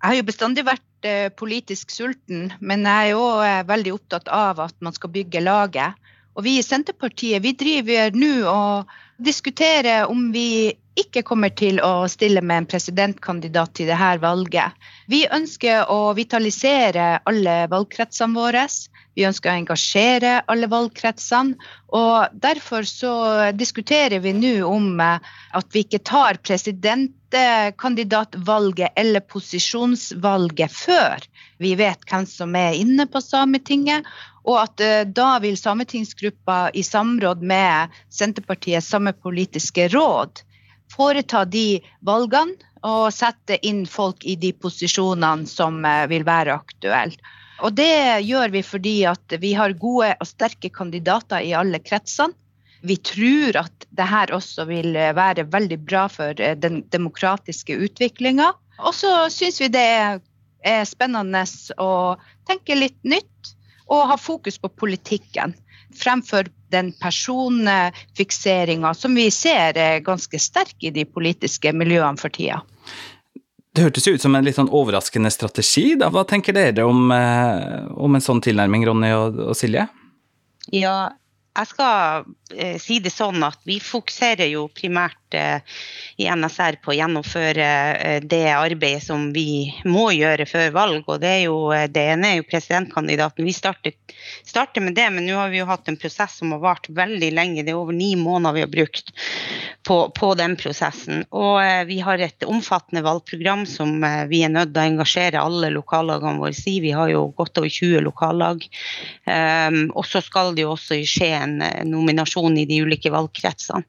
Jeg 0.00 0.08
har 0.08 0.16
jo 0.16 0.28
bestandig 0.30 0.64
vært 0.64 1.08
eh, 1.08 1.28
politisk 1.36 1.92
sulten, 1.92 2.48
men 2.60 2.86
jeg 2.88 3.10
er 3.10 3.12
jo 3.12 3.24
eh, 3.44 3.60
veldig 3.68 3.92
opptatt 3.98 4.30
av 4.32 4.62
at 4.64 4.76
man 4.80 4.96
skal 4.96 5.12
bygge 5.12 5.42
laget. 5.44 5.98
Og 6.38 6.46
vi 6.46 6.56
i 6.56 6.64
Senterpartiet 6.64 7.42
vi 7.44 7.52
driver 7.58 8.14
nå 8.16 8.34
og 8.48 8.92
diskuterer 9.20 10.08
om 10.08 10.30
vi 10.32 10.72
ikke 11.00 11.22
kommer 11.26 11.52
til 11.56 11.80
å 11.84 12.08
stille 12.10 12.42
med 12.44 12.62
en 12.62 12.68
presidentkandidat 12.70 13.74
til 13.76 13.90
dette 13.90 14.10
valget. 14.22 14.76
Vi 15.10 15.24
ønsker 15.28 15.90
å 15.92 16.12
vitalisere 16.16 17.20
alle 17.28 17.56
valgkretsene 17.70 18.36
våre. 18.36 18.66
Vi 19.18 19.24
ønsker 19.26 19.50
å 19.50 19.54
engasjere 19.58 20.44
alle 20.50 20.66
valgkretsene. 20.70 21.54
og 21.88 22.26
Derfor 22.32 22.82
så 22.88 23.12
diskuterer 23.56 24.18
vi 24.22 24.32
nå 24.36 24.66
om 24.68 25.00
eh, 25.00 25.18
at 25.58 25.66
vi 25.74 25.80
ikke 25.84 25.98
tar 26.06 26.34
presidentkandidatvalget 26.46 28.90
eller 28.96 29.20
posisjonsvalget 29.20 30.72
før 30.74 31.18
vi 31.60 31.74
vet 31.76 31.98
hvem 32.08 32.26
som 32.26 32.56
er 32.56 32.72
inne 32.78 33.06
på 33.10 33.20
Sametinget. 33.24 34.04
Og 34.46 34.62
at 34.62 34.80
eh, 34.80 35.04
da 35.04 35.38
vil 35.42 35.56
sametingsgruppa 35.58 36.70
i 36.74 36.82
samråd 36.86 37.42
med 37.42 37.88
Senterpartiets 38.14 38.88
samepolitiske 38.94 39.88
råd 39.92 40.42
foreta 40.90 41.44
de 41.46 41.80
valgene 42.06 42.54
og 42.86 43.12
sette 43.12 43.58
inn 43.66 43.86
folk 43.86 44.24
i 44.24 44.36
de 44.40 44.52
posisjonene 44.56 45.46
som 45.50 45.84
eh, 45.84 46.06
vil 46.10 46.24
være 46.26 46.54
aktuelle. 46.56 47.18
Og 47.60 47.74
det 47.76 48.24
gjør 48.24 48.52
vi 48.54 48.62
fordi 48.64 48.94
at 49.08 49.36
vi 49.42 49.52
har 49.58 49.76
gode 49.80 50.14
og 50.16 50.28
sterke 50.28 50.70
kandidater 50.72 51.44
i 51.44 51.52
alle 51.56 51.82
kretsene. 51.84 52.36
Vi 52.80 52.96
tror 53.04 53.58
at 53.60 53.84
dette 53.92 54.32
også 54.32 54.64
vil 54.70 54.94
være 54.96 55.44
veldig 55.52 55.76
bra 55.84 56.06
for 56.08 56.38
eh, 56.40 56.56
den 56.56 56.80
demokratiske 56.88 57.76
utviklinga. 57.76 58.54
Og 58.80 58.94
så 58.96 59.10
syns 59.28 59.60
vi 59.60 59.68
det 59.68 59.88
er 60.64 60.86
spennende 60.88 61.44
å 61.76 62.16
tenke 62.48 62.78
litt 62.78 62.96
nytt 63.04 63.52
og 63.90 64.08
ha 64.08 64.16
fokus 64.16 64.56
på 64.62 64.72
politikken 64.80 65.52
fremfor 65.96 66.46
den 66.70 66.92
personfikseringa 66.92 68.94
som 68.94 69.14
vi 69.14 69.30
ser 69.34 69.78
er 69.78 70.04
ganske 70.06 70.38
sterk 70.38 70.76
i 70.80 70.92
de 70.94 71.04
politiske 71.04 71.72
miljøene 71.74 72.20
for 72.20 72.32
tida. 72.32 72.60
Det 73.70 73.84
hørtes 73.86 74.06
jo 74.08 74.16
ut 74.16 74.22
som 74.22 74.34
en 74.34 74.46
litt 74.46 74.58
sånn 74.58 74.72
overraskende 74.74 75.30
strategi. 75.30 75.94
Da. 76.00 76.10
Hva 76.10 76.24
tenker 76.26 76.56
dere 76.56 76.86
om, 76.88 77.10
eh, 77.14 77.86
om 77.94 78.14
en 78.16 78.24
sånn 78.24 78.42
tilnærming, 78.42 78.86
Ronny 78.88 79.12
og, 79.14 79.38
og, 79.46 79.54
Silje? 79.58 79.86
Ja, 80.74 81.12
jeg 81.56 81.70
skal 81.70 82.24
si 82.82 82.98
det 83.02 83.12
sånn 83.12 83.42
at 83.46 83.60
vi 83.68 83.78
fokuserer 83.82 84.50
jo 84.50 84.68
primært 84.74 85.16
i 85.30 86.26
NSR 86.26 86.80
på 86.82 86.90
å 86.90 86.96
gjennomføre 86.96 87.66
det 88.26 88.40
arbeidet 88.50 89.04
som 89.04 89.28
vi 89.30 89.70
må 89.86 90.08
gjøre 90.10 90.46
før 90.50 90.72
valg. 90.74 91.04
Og 91.06 91.20
det, 91.22 91.30
er 91.30 91.44
jo, 91.44 91.70
det 91.70 92.06
ene 92.16 92.32
er 92.32 92.40
jo 92.40 92.48
presidentkandidaten. 92.50 93.46
Vi 93.46 93.54
starter, 93.54 93.94
starter 94.46 94.82
med 94.82 94.96
det, 94.98 95.06
men 95.14 95.28
nå 95.28 95.38
har 95.38 95.52
vi 95.52 95.60
jo 95.60 95.68
hatt 95.70 95.86
en 95.88 96.00
prosess 96.00 96.40
som 96.40 96.50
har 96.56 96.64
vart 96.64 96.90
veldig 96.90 97.30
lenge. 97.36 97.62
Det 97.62 97.70
er 97.70 97.78
over 97.78 97.94
ni 97.94 98.16
måneder 98.18 98.58
vi 98.58 98.64
har 98.66 98.72
brukt 98.74 99.14
på, 99.86 100.00
på 100.18 100.32
den 100.34 100.56
prosessen. 100.60 101.24
Og 101.30 101.60
vi 101.86 102.00
har 102.04 102.18
et 102.18 102.44
omfattende 102.48 103.04
valgprogram 103.06 103.64
som 103.68 104.02
vi 104.30 104.42
er 104.44 104.52
nødt 104.52 104.74
til 104.74 104.82
å 104.82 104.88
engasjere 104.94 105.42
alle 105.42 105.70
lokallagene 105.74 106.42
våre 106.42 106.58
i. 106.66 106.76
Vi 106.82 106.92
har 106.94 107.10
jo 107.12 107.28
godt 107.36 107.58
over 107.62 107.70
20 107.70 108.04
lokallag. 108.04 108.66
Um, 109.24 109.82
og 109.94 110.04
så 110.08 110.22
skal 110.24 110.54
det 110.56 110.64
jo 110.66 110.74
også 110.74 111.00
skje 111.06 111.30
en 111.38 111.56
nominasjon 111.88 112.39
i 112.60 112.66
de 112.68 112.80
ulike 112.84 113.12
valgkretsene. 113.12 113.84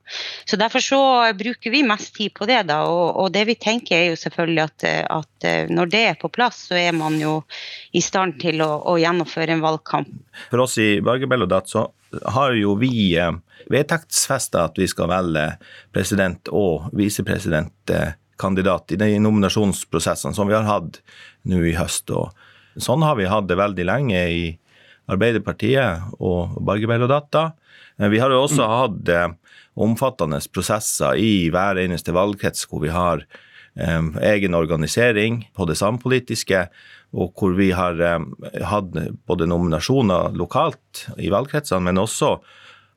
Så 0.46 0.60
Derfor 0.60 0.84
så 0.84 1.01
bruker 1.38 1.72
vi 1.72 1.84
mest 1.88 2.15
tid 2.15 2.34
på 2.38 2.46
det. 2.50 2.63
da, 2.70 2.81
Og, 2.86 3.15
og 3.24 3.31
det 3.31 3.46
vi 3.50 3.55
tenker 3.55 3.98
er 3.98 4.10
jo 4.12 4.20
selvfølgelig 4.20 4.63
at, 4.63 4.86
at, 5.10 5.48
eh, 5.48 5.72
når 5.72 5.91
det 5.91 6.03
er 6.10 6.20
på 6.20 6.29
plass, 6.29 6.67
så 6.70 6.77
er 6.79 6.91
man 6.91 7.20
jo 7.22 7.41
i 7.93 8.01
stand 8.01 8.39
til 8.41 8.62
å, 8.62 8.72
å 8.91 8.98
gjennomføre 9.01 9.55
en 9.55 9.63
valgkamp. 9.63 10.12
For 10.51 10.65
oss 10.65 10.77
i 10.81 11.01
Bargebellodat 11.01 11.72
så 11.72 11.88
har 12.36 12.55
jo 12.60 12.75
vi 12.79 13.15
eh, 13.17 13.31
vedtektsfesta 13.72 14.65
at 14.70 14.79
vi 14.79 14.88
skal 14.89 15.12
velge 15.12 15.46
president 15.93 16.51
og 16.51 16.89
visepresidentkandidat 16.98 18.96
i 18.96 19.00
de 19.01 19.12
nominasjonsprosessene 19.24 20.36
som 20.36 20.50
vi 20.50 20.58
har 20.58 20.67
hatt 20.67 21.01
nå 21.48 21.62
i 21.65 21.77
høst. 21.77 22.12
og 22.12 22.31
Sånn 22.79 23.03
har 23.03 23.17
vi 23.20 23.29
hatt 23.29 23.50
det 23.50 23.60
veldig 23.60 23.88
lenge 23.88 24.25
i 24.31 24.43
Arbeiderpartiet 25.12 26.17
og 26.20 26.58
Bargebellodatta. 26.65 27.51
Vi 28.12 28.20
har 28.22 28.34
jo 28.34 28.43
også 28.46 28.67
hatt 28.70 29.12
eh, 29.12 29.34
omfattende 29.81 30.41
prosesser 30.53 31.20
i 31.20 31.50
hver 31.53 31.79
eneste 31.81 32.13
valgkrets 32.15 32.67
hvor 32.70 32.84
vi 32.84 32.91
har 32.93 33.24
um, 33.75 34.12
egen 34.20 34.58
organisering 34.58 35.46
på 35.55 35.67
det 35.70 35.77
sampolitiske, 35.79 36.65
og 37.12 37.34
hvor 37.36 37.55
vi 37.58 37.70
har 37.75 38.00
hatt 38.67 38.93
både 39.27 39.48
nominasjoner 39.51 40.36
lokalt 40.39 41.05
i 41.20 41.31
valgkretsene, 41.31 41.84
men 41.89 42.00
også 42.00 42.38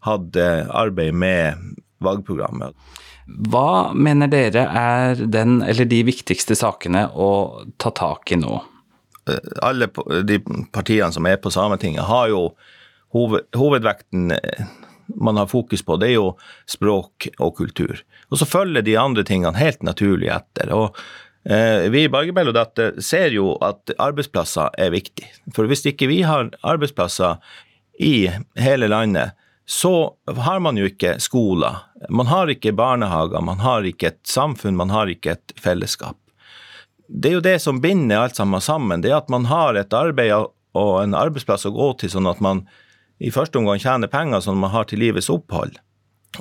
hatt 0.06 0.38
arbeid 0.38 1.16
med 1.18 1.58
valgprogrammet. 2.04 2.76
Hva 3.24 3.94
mener 3.96 4.28
dere 4.28 4.66
er 4.68 5.24
den 5.24 5.62
eller 5.64 5.88
de 5.88 6.02
viktigste 6.06 6.56
sakene 6.58 7.06
å 7.10 7.64
ta 7.80 7.92
tak 7.96 8.34
i 8.34 8.38
nå? 8.40 8.58
Alle 9.62 9.88
de 10.28 10.40
partiene 10.72 11.12
som 11.12 11.26
er 11.26 11.38
på 11.40 11.52
Sametinget, 11.52 12.04
har 12.08 12.28
jo 12.32 12.42
hoved, 13.14 13.46
hovedvekten 13.56 14.34
man 15.06 15.36
har 15.36 15.46
fokus 15.46 15.82
på, 15.84 15.96
det 15.96 16.12
er 16.12 16.16
jo 16.16 16.30
språk 16.70 17.28
og 17.38 17.56
kultur. 17.56 18.00
Og 18.32 18.40
så 18.40 18.48
følger 18.48 18.84
de 18.84 18.96
andre 19.00 19.24
tingene 19.26 19.58
helt 19.58 19.82
naturlig 19.84 20.30
etter. 20.32 20.72
og 20.72 20.96
eh, 21.44 21.90
vi 21.92 22.04
i 22.04 22.12
Bargebellodatter 22.12 23.00
ser 23.04 23.34
jo 23.36 23.54
at 23.64 23.94
arbeidsplasser 23.98 24.74
er 24.78 24.94
viktig. 24.94 25.28
For 25.54 25.68
hvis 25.68 25.84
ikke 25.86 26.08
vi 26.10 26.22
har 26.22 26.50
arbeidsplasser 26.62 27.36
i 28.00 28.30
hele 28.58 28.88
landet, 28.88 29.36
så 29.66 30.14
har 30.26 30.60
man 30.60 30.76
jo 30.76 30.88
ikke 30.88 31.16
skoler. 31.20 31.84
Man 32.08 32.28
har 32.28 32.50
ikke 32.52 32.74
barnehager, 32.76 33.40
man 33.40 33.62
har 33.64 33.86
ikke 33.88 34.12
et 34.12 34.20
samfunn, 34.28 34.76
man 34.76 34.92
har 34.92 35.08
ikke 35.08 35.38
et 35.38 35.54
fellesskap. 35.60 36.18
Det 37.08 37.30
er 37.30 37.36
jo 37.38 37.44
det 37.44 37.58
som 37.62 37.80
binder 37.80 38.24
alt 38.24 38.36
sammen 38.36 38.60
sammen. 38.64 39.02
Det 39.02 39.10
er 39.12 39.20
at 39.20 39.32
man 39.32 39.48
har 39.50 39.76
et 39.76 39.92
arbeid 39.92 40.32
og 40.74 40.92
en 41.02 41.14
arbeidsplass 41.14 41.66
å 41.68 41.74
gå 41.74 41.92
til, 42.00 42.10
sånn 42.10 42.30
at 42.30 42.40
man 42.42 42.64
i 43.22 43.30
første 43.34 43.60
omgang 43.60 43.78
tjener 43.78 44.10
penger 44.10 44.42
som 44.44 44.58
man 44.58 44.72
har 44.74 44.88
til 44.90 45.02
livets 45.04 45.30
opphold. 45.30 45.76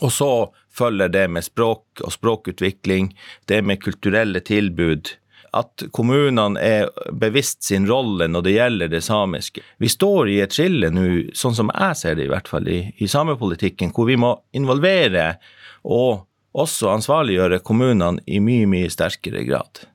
Og 0.01 0.10
så 0.12 0.29
følger 0.74 1.12
det 1.13 1.27
med 1.29 1.46
språk 1.46 2.01
og 2.01 2.13
språkutvikling, 2.15 3.12
det 3.46 3.62
med 3.62 3.84
kulturelle 3.84 4.41
tilbud. 4.41 5.13
At 5.53 5.86
kommunene 5.93 6.58
er 6.58 6.89
bevisst 7.13 7.62
sin 7.67 7.86
rolle 7.86 8.25
når 8.32 8.48
det 8.48 8.55
gjelder 8.55 8.89
det 8.89 9.03
samiske. 9.05 9.62
Vi 9.77 9.91
står 9.91 10.32
i 10.34 10.39
et 10.41 10.55
skille 10.55 10.89
nå, 10.89 11.05
sånn 11.38 11.53
som 11.53 11.70
jeg 11.70 12.00
ser 12.00 12.17
det 12.17 12.25
i 12.25 12.34
hvert 12.34 12.50
fall, 12.50 12.65
i, 12.65 12.88
i 12.98 13.10
samepolitikken, 13.10 13.93
hvor 13.93 14.10
vi 14.10 14.17
må 14.17 14.34
involvere 14.58 15.36
og 15.84 16.25
også 16.58 16.89
ansvarliggjøre 16.96 17.62
kommunene 17.65 18.24
i 18.25 18.41
mye, 18.41 18.65
mye 18.70 18.89
sterkere 18.93 19.46
grad. 19.46 19.86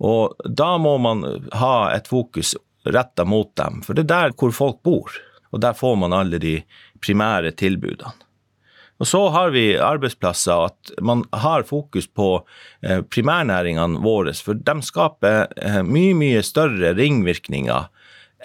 Og 0.00 0.36
da 0.44 0.72
må 0.80 0.96
man 1.02 1.24
ha 1.60 1.74
et 1.92 2.08
fokus 2.08 2.54
retta 2.88 3.26
mot 3.28 3.52
dem, 3.60 3.82
for 3.84 3.96
det 3.96 4.06
er 4.06 4.14
der 4.14 4.34
hvor 4.40 4.54
folk 4.56 4.80
bor. 4.86 5.12
Og 5.50 5.60
der 5.60 5.76
får 5.76 5.96
man 6.00 6.14
alle 6.16 6.40
de 6.40 6.60
primære 7.04 7.52
tilbudene. 7.58 8.14
Og 9.00 9.08
så 9.08 9.20
har 9.32 9.52
vi 9.54 9.78
arbeidsplasser, 9.80 10.66
at 10.68 10.90
man 11.00 11.24
har 11.32 11.64
fokus 11.64 12.04
på 12.06 12.42
eh, 12.84 13.00
primærnæringene 13.00 14.00
våre. 14.04 14.34
For 14.36 14.58
de 14.60 14.74
skaper 14.84 15.46
eh, 15.56 15.80
mye, 15.80 16.12
mye 16.16 16.42
større 16.44 16.92
ringvirkninger 16.98 17.88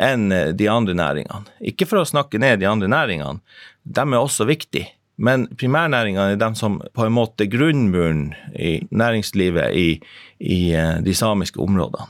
enn 0.07 0.31
eh, 0.31 0.53
de 0.55 0.69
andre 0.71 0.95
næringene. 0.95 1.51
Ikke 1.59 1.87
for 1.89 1.99
å 1.99 2.07
snakke 2.07 2.39
ned 2.39 2.63
de 2.63 2.69
andre 2.71 2.87
næringene, 2.87 3.43
de 3.83 4.05
er 4.05 4.21
også 4.21 4.47
viktige. 4.47 4.93
Men 5.17 5.47
primærnæringene 5.55 6.35
er 6.35 6.39
de 6.41 6.51
som 6.59 6.81
på 6.93 7.05
en 7.05 7.15
måte 7.15 7.45
er 7.45 7.51
grunnmuren 7.53 8.27
i 8.59 8.77
næringslivet 8.91 9.75
i, 9.79 9.87
i 10.39 10.59
de 11.05 11.15
samiske 11.15 11.61
områdene. 11.63 12.09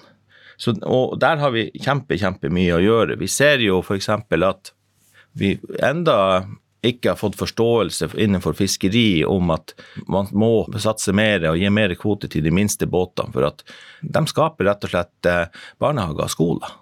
Så, 0.57 0.71
og 0.87 1.17
der 1.19 1.37
har 1.41 1.51
vi 1.51 1.67
kjempe, 1.83 2.17
kjempe 2.17 2.49
mye 2.53 2.77
å 2.77 2.83
gjøre. 2.83 3.19
Vi 3.19 3.27
ser 3.29 3.61
jo 3.63 3.81
f.eks. 3.83 4.09
at 4.09 4.71
vi 5.35 5.57
enda 5.83 6.45
ikke 6.85 7.11
har 7.11 7.19
fått 7.19 7.37
forståelse 7.39 8.11
innenfor 8.21 8.53
fiskeri 8.53 9.25
om 9.25 9.49
at 9.55 9.73
man 10.11 10.29
må 10.37 10.51
satse 10.81 11.13
mer 11.17 11.43
og 11.49 11.59
gi 11.59 11.69
mer 11.73 11.95
kvote 11.99 12.29
til 12.31 12.45
de 12.45 12.53
minste 12.53 12.87
båtene, 12.87 13.33
for 13.33 13.47
at 13.49 13.63
de 14.01 14.23
skaper 14.29 14.69
rett 14.69 14.85
og 14.85 14.93
slett 14.93 15.29
eh, 15.29 15.47
barnehager 15.81 16.27
og 16.27 16.33
skoler. 16.33 16.75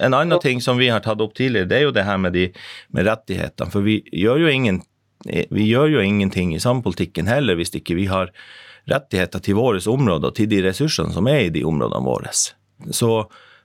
En 0.00 0.14
annen 0.14 0.38
ting 0.40 0.60
som 0.62 0.78
vi 0.78 0.88
har 0.92 1.02
tatt 1.04 1.20
opp 1.20 1.34
tidligere, 1.36 1.68
det 1.68 1.78
er 1.78 1.86
jo 1.88 1.94
det 1.96 2.06
her 2.06 2.20
med, 2.20 2.36
de, 2.36 2.46
med 2.94 3.08
rettighetene. 3.08 3.72
For 3.72 3.84
vi 3.84 3.98
gjør, 4.14 4.44
jo 4.44 4.52
ingen, 4.52 4.82
vi 5.26 5.66
gjør 5.68 5.96
jo 5.96 6.02
ingenting 6.04 6.54
i 6.54 6.62
samepolitikken 6.62 7.28
heller 7.28 7.58
hvis 7.58 7.74
ikke 7.76 7.98
vi 7.98 8.06
har 8.10 8.32
rettigheter 8.90 9.42
til 9.44 9.58
våre 9.58 9.82
områder 9.92 10.32
til 10.36 10.48
de 10.50 10.62
ressursene 10.64 11.12
som 11.14 11.28
er 11.30 11.46
i 11.46 11.54
de 11.54 11.64
områdene 11.68 12.06
våre. 12.06 12.32
Så 12.32 13.12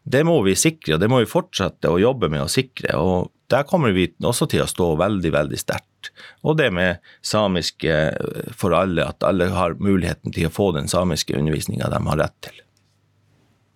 det 0.04 0.22
må 0.28 0.38
vi 0.46 0.54
sikre, 0.60 0.96
og 0.96 1.02
det 1.02 1.10
må 1.10 1.22
vi 1.24 1.30
fortsette 1.30 1.90
å 1.90 2.02
jobbe 2.02 2.30
med 2.30 2.44
å 2.44 2.52
sikre. 2.52 2.98
og 3.00 3.32
Der 3.50 3.66
kommer 3.66 3.96
vi 3.96 4.10
også 4.22 4.48
til 4.52 4.62
å 4.66 4.70
stå 4.70 4.92
veldig, 5.00 5.32
veldig 5.34 5.60
sterkt. 5.60 6.12
Og 6.46 6.60
det 6.60 6.70
med 6.76 7.02
samisk 7.26 7.88
eh, 7.90 8.14
for 8.54 8.76
alle, 8.78 9.08
at 9.08 9.26
alle 9.26 9.50
har 9.56 9.80
muligheten 9.82 10.36
til 10.36 10.50
å 10.50 10.54
få 10.54 10.70
den 10.76 10.92
samiske 10.92 11.34
undervisninga 11.38 11.90
de 11.90 12.04
har 12.06 12.22
rett 12.22 12.38
til. 12.46 12.62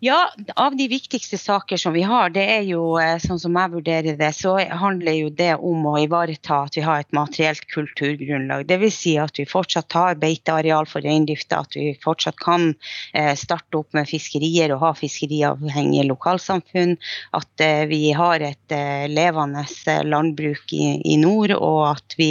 Ja, 0.01 0.33
av 0.55 0.75
de 0.75 0.87
viktigste 0.87 1.37
saker 1.37 1.77
som 1.77 1.93
vi 1.93 2.01
har, 2.07 2.29
det 2.31 2.45
er 2.47 2.61
jo 2.63 2.93
eh, 3.03 3.17
sånn 3.19 3.39
som 3.41 3.57
jeg 3.59 3.71
vurderer 3.73 4.15
det, 4.15 4.29
så 4.31 4.53
handler 4.55 5.17
jo 5.17 5.31
det 5.35 5.49
om 5.59 5.89
å 5.91 5.97
ivareta 5.99 6.61
at 6.69 6.77
vi 6.77 6.83
har 6.85 7.01
et 7.03 7.11
materielt 7.11 7.65
kulturgrunnlag. 7.67 8.63
Dvs. 8.69 8.95
Si 8.95 9.17
at 9.19 9.35
vi 9.35 9.43
fortsatt 9.43 9.91
har 9.99 10.15
beiteareal 10.21 10.87
for 10.87 11.03
reindrifta, 11.03 11.59
at 11.65 11.75
vi 11.75 11.91
fortsatt 11.99 12.39
kan 12.39 12.69
eh, 13.11 13.33
starte 13.35 13.81
opp 13.81 13.97
med 13.97 14.07
fiskerier 14.07 14.71
og 14.71 14.85
ha 14.85 14.93
fiskeriavhengige 14.95 16.07
lokalsamfunn. 16.07 16.95
At 17.35 17.65
eh, 17.67 17.83
vi 17.91 18.13
har 18.15 18.39
et 18.39 18.77
levende 19.11 19.65
landbruk 20.07 20.71
i, 20.79 21.17
nord, 21.19 21.51
og 21.57 21.81
at 21.89 22.15
vi 22.15 22.29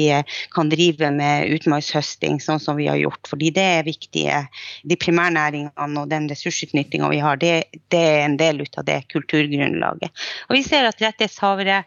kan 0.56 0.72
drive 0.72 1.12
med 1.12 1.52
utmarkshøsting 1.58 2.40
sånn 2.40 2.64
som 2.64 2.80
vi 2.80 2.88
har 2.88 2.96
gjort. 2.96 3.28
Fordi 3.28 3.52
det 3.52 3.68
er 3.76 3.86
viktige. 3.92 4.40
De 4.88 4.96
primærnæringene 4.96 6.00
og 6.00 6.08
den 6.08 6.32
ressursutnyttinga 6.32 7.12
vi 7.12 7.20
har, 7.20 7.36
det 7.36 7.57
det 7.92 8.04
er 8.04 8.22
en 8.24 8.38
del 8.40 8.62
av 8.66 8.86
det 8.86 9.02
kulturgrunnlaget. 9.12 10.24
Og 10.48 10.56
vi 10.58 10.64
ser 10.66 10.88
at 10.88 11.02
rettighetshavere 11.02 11.82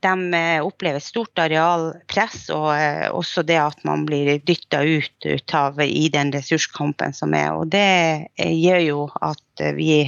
de 0.00 0.34
eh, 0.34 0.60
opplever 0.64 1.00
stort 1.00 1.38
arealpress, 1.38 2.48
og 2.54 2.70
eh, 2.72 3.06
også 3.12 3.44
det 3.46 3.58
at 3.60 3.82
man 3.84 4.06
blir 4.08 4.38
dytta 4.46 4.82
ut, 4.82 5.26
ut, 5.26 5.54
av 5.54 5.80
i 5.84 6.08
den 6.12 6.32
ressurskampen 6.32 7.12
som 7.16 7.34
er. 7.36 7.52
Og 7.52 7.68
det 7.72 7.84
eh, 8.40 8.54
gjør 8.56 8.80
jo 8.86 9.04
at 9.20 9.64
vi, 9.76 10.02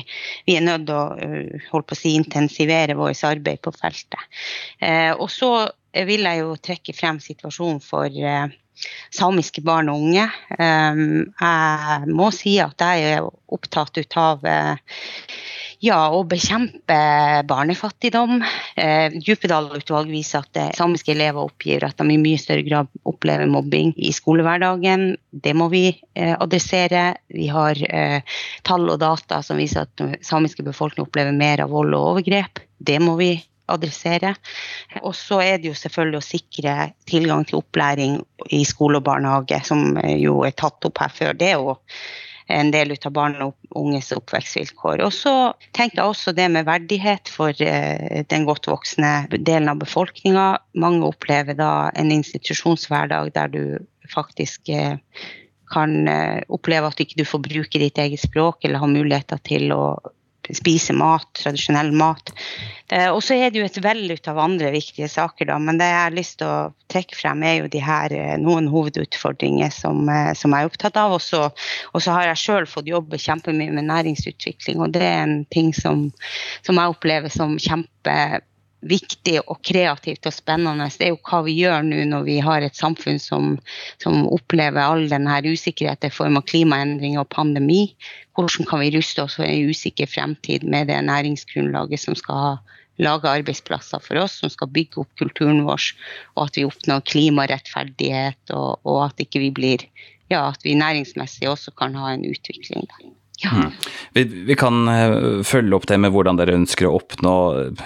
vi 0.47 0.57
er 0.57 0.65
nødt 0.65 0.89
til 0.89 0.97
å 0.97 1.83
å 1.83 1.99
si, 1.99 2.15
intensivere 2.17 2.97
vårt 2.97 3.21
arbeid 3.29 3.61
på 3.61 3.73
feltet. 3.77 4.41
Og 5.21 5.27
så 5.29 5.51
vil 5.93 6.25
jeg 6.25 6.41
jo 6.41 6.55
trekke 6.57 6.95
frem 6.97 7.19
situasjonen 7.21 7.83
for 7.85 8.09
samiske 9.15 9.63
barn 9.65 9.91
og 9.93 10.03
unge. 10.07 10.29
Jeg 10.59 12.13
må 12.13 12.31
si 12.35 12.59
at 12.63 12.83
jeg 12.83 13.17
er 13.17 13.29
opptatt 13.53 13.99
ut 13.99 14.17
av 14.19 14.47
eh, 14.49 14.97
ja, 15.83 15.99
å 16.15 16.23
bekjempe 16.29 16.97
barnefattigdom. 17.49 18.41
Eh, 18.79 19.19
Djupedal-utvalget 19.19 20.15
viser 20.15 20.47
at 20.47 20.61
eh, 20.61 20.73
samiske 20.79 21.13
elever 21.15 21.45
oppgir 21.45 21.85
at 21.87 21.99
de 22.01 22.15
i 22.15 22.21
mye 22.23 22.41
større 22.41 22.65
grad 22.67 22.91
opplever 23.09 23.51
mobbing 23.51 23.93
i 23.97 24.13
skolehverdagen. 24.15 25.13
Det 25.31 25.55
må 25.59 25.69
vi 25.73 25.87
adressere. 26.15 27.05
Vi 27.33 27.47
har 27.49 27.79
tall 28.67 28.91
og 28.93 28.99
data 29.01 29.41
som 29.45 29.57
viser 29.61 29.87
at 29.87 30.25
samiske 30.27 30.65
befolkningen 30.67 31.09
opplever 31.09 31.33
mer 31.37 31.65
av 31.65 31.73
vold 31.73 31.97
og 31.97 32.11
overgrep. 32.13 32.61
Det 32.83 32.99
må 33.01 33.17
vi 33.17 33.33
adressere. 33.75 34.35
Og 35.03 35.15
så 35.17 35.41
er 35.45 35.61
det 35.61 35.73
jo 35.73 35.79
selvfølgelig 35.79 36.21
å 36.21 36.27
sikre 36.27 36.77
tilgang 37.11 37.47
til 37.49 37.61
opplæring 37.63 38.21
i 38.53 38.65
skole 38.69 39.01
og 39.01 39.07
barnehage, 39.09 39.63
som 39.67 39.97
jo 40.17 40.43
er 40.47 40.55
tatt 40.59 40.89
opp 40.89 41.03
her 41.03 41.17
før. 41.17 41.35
Det 41.39 41.53
er 41.53 41.59
jo 41.61 41.79
en 42.53 42.71
del 42.73 42.93
ut 42.93 43.07
av 43.07 43.15
barn 43.17 43.37
og 43.45 43.79
unges 43.79 44.11
oppvekstvilkår. 44.15 45.03
Og 45.07 45.13
så 45.15 45.35
tenker 45.77 46.01
jeg 46.01 46.13
også 46.15 46.35
det 46.37 46.49
med 46.53 46.67
verdighet 46.69 47.31
for 47.33 47.55
eh, 47.65 48.23
den 48.29 48.47
godt 48.49 48.69
voksne 48.71 49.13
delen 49.39 49.71
av 49.73 49.81
befolkninga. 49.83 50.47
Mange 50.83 51.07
opplever 51.09 51.57
da 51.59 51.91
en 51.99 52.13
institusjonshverdag 52.15 53.33
der 53.37 53.53
du 53.53 53.63
faktisk 54.13 54.73
eh, 54.73 54.99
kan 55.73 56.09
eh, 56.11 56.43
oppleve 56.53 56.91
at 56.91 56.99
du 56.99 57.07
ikke 57.07 57.29
får 57.29 57.47
bruke 57.47 57.81
ditt 57.81 58.01
eget 58.03 58.23
språk 58.23 58.65
eller 58.65 58.83
ha 58.83 58.91
muligheter 58.91 59.41
til 59.47 59.73
å 59.75 59.85
spise 60.51 60.95
mat, 60.97 61.29
tradisjonell 61.39 61.93
mat. 61.95 62.33
Og 63.13 63.23
så 63.25 63.39
er 63.39 63.53
det 63.53 63.61
jo 63.61 63.65
et 63.65 63.79
vell 63.81 64.11
av 64.29 64.39
andre 64.43 64.73
viktige 64.75 65.09
saker, 65.09 65.49
da. 65.49 65.57
Men 65.63 65.79
det 65.81 65.87
jeg 65.89 66.01
har 66.03 66.17
lyst 66.17 66.39
til 66.43 66.51
å 66.51 66.73
trekke 66.93 67.17
frem, 67.17 67.43
er 67.47 67.55
jo 67.63 67.71
de 67.73 67.81
her 67.83 68.13
eh, 68.13 68.35
noen 68.41 68.69
hovedutfordringer 68.73 69.73
som, 69.73 70.05
eh, 70.13 70.33
som 70.37 70.53
jeg 70.53 70.67
er 70.67 70.71
opptatt 70.71 70.99
av. 71.01 71.17
Og 71.17 71.23
så, 71.25 72.11
har 72.13 72.29
jeg 72.29 72.43
sjøl 72.43 72.69
fått 72.69 72.91
jobbe 72.91 73.21
kjempemye 73.21 73.73
med 73.73 73.89
næringsutvikling, 73.89 74.83
og 74.83 74.93
det 74.97 75.07
er 75.09 75.23
en 75.25 75.39
ting 75.55 75.73
som, 75.77 76.11
som 76.67 76.81
jeg 76.81 76.97
opplever 76.97 77.33
som 77.33 77.57
kjempe 77.57 78.17
viktig 78.83 79.37
og 79.47 79.61
kreativt 79.65 80.27
og 80.27 80.35
spennende, 80.35 80.89
det 80.99 81.07
er 81.07 81.13
jo 81.13 81.21
hva 81.29 81.43
vi 81.47 81.55
gjør 81.61 81.85
nå 81.87 82.03
når 82.11 82.27
vi 82.27 82.39
har 82.43 82.65
et 82.67 82.79
samfunn 82.79 83.21
som, 83.23 83.55
som 84.03 84.27
opplever 84.27 84.83
all 84.83 85.07
denne 85.11 85.39
usikkerheten 85.47 86.11
i 86.11 86.15
form 86.15 86.41
av 86.41 86.47
klimaendringer 86.51 87.23
og 87.23 87.31
pandemi. 87.35 87.85
Hvordan 88.35 88.69
kan 88.69 88.83
vi 88.83 88.93
ruste 88.97 89.25
oss 89.25 89.39
for 89.39 89.47
en 89.47 89.71
usikker 89.71 90.11
fremtid 90.11 90.67
med 90.67 90.91
det 90.91 90.99
næringsgrunnlaget 91.07 92.03
som 92.03 92.19
skal 92.19 92.59
lage 93.03 93.31
arbeidsplasser 93.31 94.03
for 94.05 94.21
oss, 94.21 94.37
som 94.43 94.53
skal 94.53 94.71
bygge 94.73 95.01
opp 95.03 95.15
kulturen 95.21 95.63
vår, 95.67 95.93
og 96.37 96.49
at 96.49 96.59
vi 96.59 96.67
oppnår 96.69 97.07
klimarettferdighet, 97.09 98.43
og, 98.53 98.83
og 98.85 99.07
at 99.09 99.23
vi 99.39 99.51
blir 99.55 99.87
ja, 100.33 100.49
at 100.49 100.63
vi 100.65 100.77
næringsmessig 100.79 101.49
også 101.49 101.75
kan 101.77 101.97
ha 101.99 102.13
en 102.13 102.25
utvikling 102.29 102.87
der. 102.89 103.11
Ja. 103.43 103.51
Mm. 103.51 103.73
Vi, 104.13 104.25
vi, 104.25 104.57
kan 104.57 104.89
uh, 104.89 105.43
følge 105.43 105.75
opp 105.75 105.87
det 105.91 105.99
med 105.99 106.13
hvordan 106.15 106.39
dere 106.39 106.55
ønsker 106.55 106.87
å 106.87 106.95
oppnå 107.01 107.35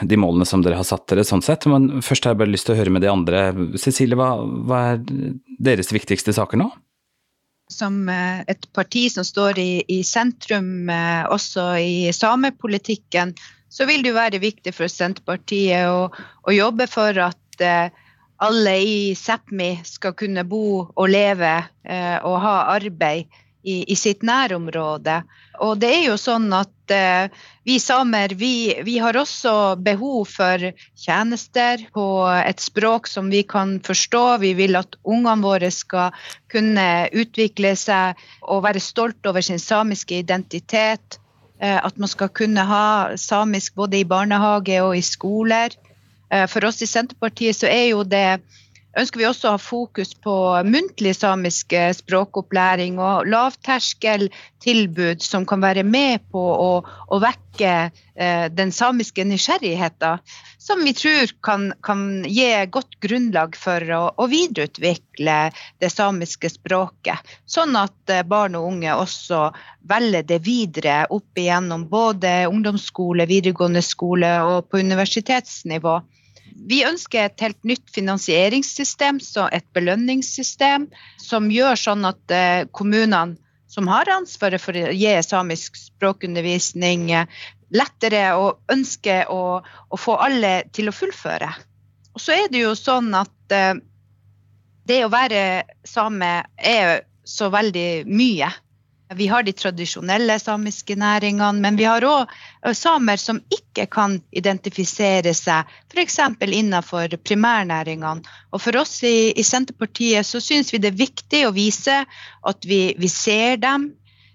de 0.04 0.18
målene 0.20 0.44
som 0.48 0.60
dere 0.64 0.76
har 0.76 0.84
satt 0.84 1.06
dere, 1.08 1.24
sånn 1.24 1.44
sett. 1.44 1.64
Men 1.70 2.02
først 2.04 2.26
har 2.26 2.34
jeg 2.34 2.42
bare 2.42 2.52
lyst 2.52 2.68
til 2.68 2.76
å 2.76 2.80
høre 2.80 2.92
med 2.92 3.04
de 3.04 3.12
andre. 3.12 3.46
Cecilie, 3.80 4.18
hva, 4.18 4.34
hva 4.68 4.82
er 4.92 5.00
deres 5.56 5.92
viktigste 5.96 6.34
saker 6.36 6.60
nå? 6.60 6.68
Som 7.72 8.04
uh, 8.12 8.44
et 8.46 8.68
parti 8.76 9.06
som 9.12 9.24
står 9.26 9.60
i, 9.62 9.70
i 9.96 10.02
sentrum 10.06 10.90
også 11.32 11.70
i 11.80 12.12
samepolitikken, 12.12 13.32
så 13.72 13.88
vil 13.88 14.04
det 14.04 14.12
jo 14.12 14.20
være 14.20 14.42
viktig 14.42 14.74
for 14.76 14.92
Senterpartiet 14.92 15.88
å, 15.88 16.06
å 16.12 16.54
jobbe 16.54 16.86
for 16.88 17.16
at 17.24 17.42
alle 18.44 18.72
i 18.84 18.98
Sápmi 19.16 19.70
skal 19.88 20.12
kunne 20.16 20.44
bo 20.48 20.84
og 20.84 21.08
leve 21.08 21.54
og 22.28 22.36
ha 22.44 22.54
arbeid 22.74 23.32
i, 23.66 23.82
i, 23.92 23.96
sitt 23.98 24.22
nærområde. 24.22 25.20
Og 25.64 25.80
det 25.82 25.90
er 25.90 26.04
jo 26.06 26.16
sånn 26.20 26.46
at 26.54 26.94
eh, 26.94 27.26
vi 27.66 27.78
samer 27.82 28.36
vi, 28.38 28.76
vi, 28.86 28.96
har 29.02 29.18
også 29.18 29.74
behov 29.82 30.28
for 30.30 30.68
tjenester 30.94 31.82
på 31.96 32.06
et 32.38 32.62
språk 32.62 33.10
som 33.10 33.30
vi 33.32 33.42
kan 33.42 33.76
forstå. 33.86 34.24
Vi 34.44 34.54
vil 34.58 34.78
at 34.78 34.94
ungene 35.02 35.42
våre 35.42 35.72
skal 35.74 36.14
kunne 36.52 36.88
utvikle 37.10 37.74
seg 37.80 38.22
og 38.46 38.62
være 38.68 38.84
stolt 38.84 39.26
over 39.26 39.42
sin 39.42 39.62
samiske 39.62 40.22
identitet. 40.22 41.18
Eh, 41.58 41.80
at 41.80 41.98
man 41.98 42.12
skal 42.12 42.30
kunne 42.30 42.62
ha 42.68 43.16
samisk 43.18 43.74
både 43.74 44.02
i 44.02 44.08
barnehage 44.08 44.78
og 44.84 44.94
i 44.94 45.02
skoler. 45.02 45.74
Eh, 46.30 46.46
for 46.50 46.68
oss 46.68 46.82
i 46.84 46.90
Senterpartiet 46.90 47.58
så 47.58 47.70
er 47.70 47.90
jo 47.90 48.04
det 48.04 48.40
ønsker 48.96 49.20
vi 49.20 49.28
også 49.28 49.50
å 49.50 49.54
ha 49.56 49.60
fokus 49.60 50.14
på 50.24 50.34
muntlig 50.66 51.14
samisk 51.18 51.74
språkopplæring 51.98 52.98
og 53.02 53.28
lavterskeltilbud 53.30 55.24
som 55.24 55.46
kan 55.48 55.62
være 55.64 55.84
med 55.86 56.24
på 56.32 56.40
å, 56.40 56.72
å 56.82 57.20
vekke 57.22 57.72
eh, 58.16 58.46
den 58.52 58.72
samiske 58.72 59.24
nysgjerrigheten, 59.28 60.22
som 60.66 60.82
vi 60.84 60.94
tror 60.96 61.30
kan, 61.46 61.68
kan 61.86 62.24
gi 62.24 62.48
godt 62.72 62.98
grunnlag 63.04 63.56
for 63.58 63.84
å, 63.94 64.02
å, 64.16 64.26
videreutvikle 64.30 65.36
det 65.82 65.90
samiske 65.92 66.50
språket. 66.50 67.36
Sånn 67.46 67.76
at 67.78 68.12
eh, 68.12 68.24
barn 68.26 68.58
og 68.58 68.70
unge 68.72 68.96
også 68.96 69.50
velger 69.86 70.26
det 70.26 70.40
videre 70.46 71.04
opp 71.14 71.38
igjennom 71.38 71.86
både 71.90 72.48
ungdomsskole, 72.50 73.28
videregående 73.30 73.84
skole 73.84 74.32
og 74.48 74.70
på 74.70 74.82
universitetsnivå. 74.82 76.00
Vi 76.66 76.80
ønsker 76.86 77.26
et 77.26 77.42
helt 77.44 77.58
nytt 77.68 77.90
finansieringssystem, 77.92 79.20
så 79.20 79.48
et 79.52 79.66
belønningssystem 79.76 80.88
som 81.20 81.50
gjør 81.52 81.76
sånn 81.78 82.06
at 82.08 82.32
eh, 82.32 82.64
kommunene 82.72 83.36
som 83.68 83.88
har 83.90 84.08
ansvaret 84.08 84.62
for 84.62 84.78
å 84.78 84.94
gi 84.94 85.12
samisk 85.26 85.76
språkundervisning, 85.76 87.10
eh, 87.12 87.26
lettere 87.74 88.30
å 88.38 88.54
ønske 88.72 89.24
å, 89.28 89.60
å, 89.60 89.98
få 89.98 90.16
alle 90.22 90.62
til 90.72 90.88
å 90.88 90.94
fullføre. 90.94 91.50
Og 92.14 92.22
så 92.22 92.36
er 92.36 92.48
det 92.52 92.62
jo 92.62 92.76
sånn 92.78 93.12
at 93.18 93.54
eh, 93.54 93.74
det 94.86 95.02
å 95.04 95.12
være 95.12 95.66
same 95.84 96.30
er 96.56 97.02
så 97.26 97.50
veldig 97.50 98.06
mye. 98.06 98.48
Vi 99.14 99.26
har 99.30 99.42
de 99.46 99.52
tradisjonelle 99.54 100.38
samiske 100.42 100.96
næringene, 100.98 101.60
men 101.62 101.76
vi 101.78 101.84
har 101.86 102.02
òg 102.02 102.32
samer 102.74 103.20
som 103.22 103.38
ikke 103.54 103.84
kan 103.86 104.16
identifisere 104.34 105.30
seg 105.34 105.68
f.eks. 105.92 106.18
innenfor 106.42 107.14
primærnæringene. 107.22 108.26
Og 108.50 108.60
for 108.60 108.80
oss 108.82 108.98
i, 109.06 109.30
i 109.30 109.44
Senterpartiet 109.46 110.26
så 110.26 110.40
syns 110.42 110.72
vi 110.74 110.82
det 110.82 110.90
er 110.90 111.04
viktig 111.04 111.44
å 111.46 111.54
vise 111.54 112.00
at 112.42 112.66
vi, 112.66 112.96
vi 112.98 113.08
ser 113.08 113.62
dem. 113.62 113.92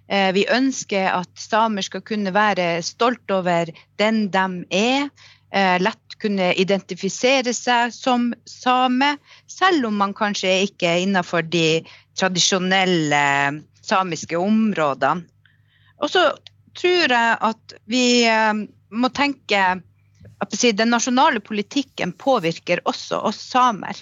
Eh, 0.07 0.31
vi 0.35 0.47
ønsker 0.47 1.09
at 1.19 1.29
samer 1.35 1.83
skal 1.83 2.03
kunne 2.07 2.31
være 2.31 2.81
stolt 2.83 3.31
over 3.31 3.73
den 3.99 4.29
de 4.31 4.45
er. 4.71 5.09
Eh, 5.51 5.77
lett 5.83 6.15
kunne 6.21 6.53
identifisere 6.55 7.51
seg 7.55 7.91
som 7.91 8.29
same, 8.47 9.17
selv 9.51 9.89
om 9.89 9.99
man 9.99 10.13
kanskje 10.15 10.61
ikke 10.67 10.93
er 10.93 11.03
innenfor 11.03 11.43
de 11.43 11.81
tradisjonelle 12.15 13.23
samiske 13.91 14.39
områdene. 14.39 15.27
Og 16.01 16.09
så 16.09 16.25
tror 16.77 17.13
jeg 17.13 17.37
at 17.51 17.75
vi 17.91 18.05
eh, 18.25 18.53
må 18.91 19.11
tenke 19.13 19.63
at 20.41 20.55
den 20.77 20.89
nasjonale 20.89 21.41
politikken 21.43 22.15
påvirker 22.17 22.81
også 22.89 23.19
oss 23.29 23.41
samer. 23.51 23.97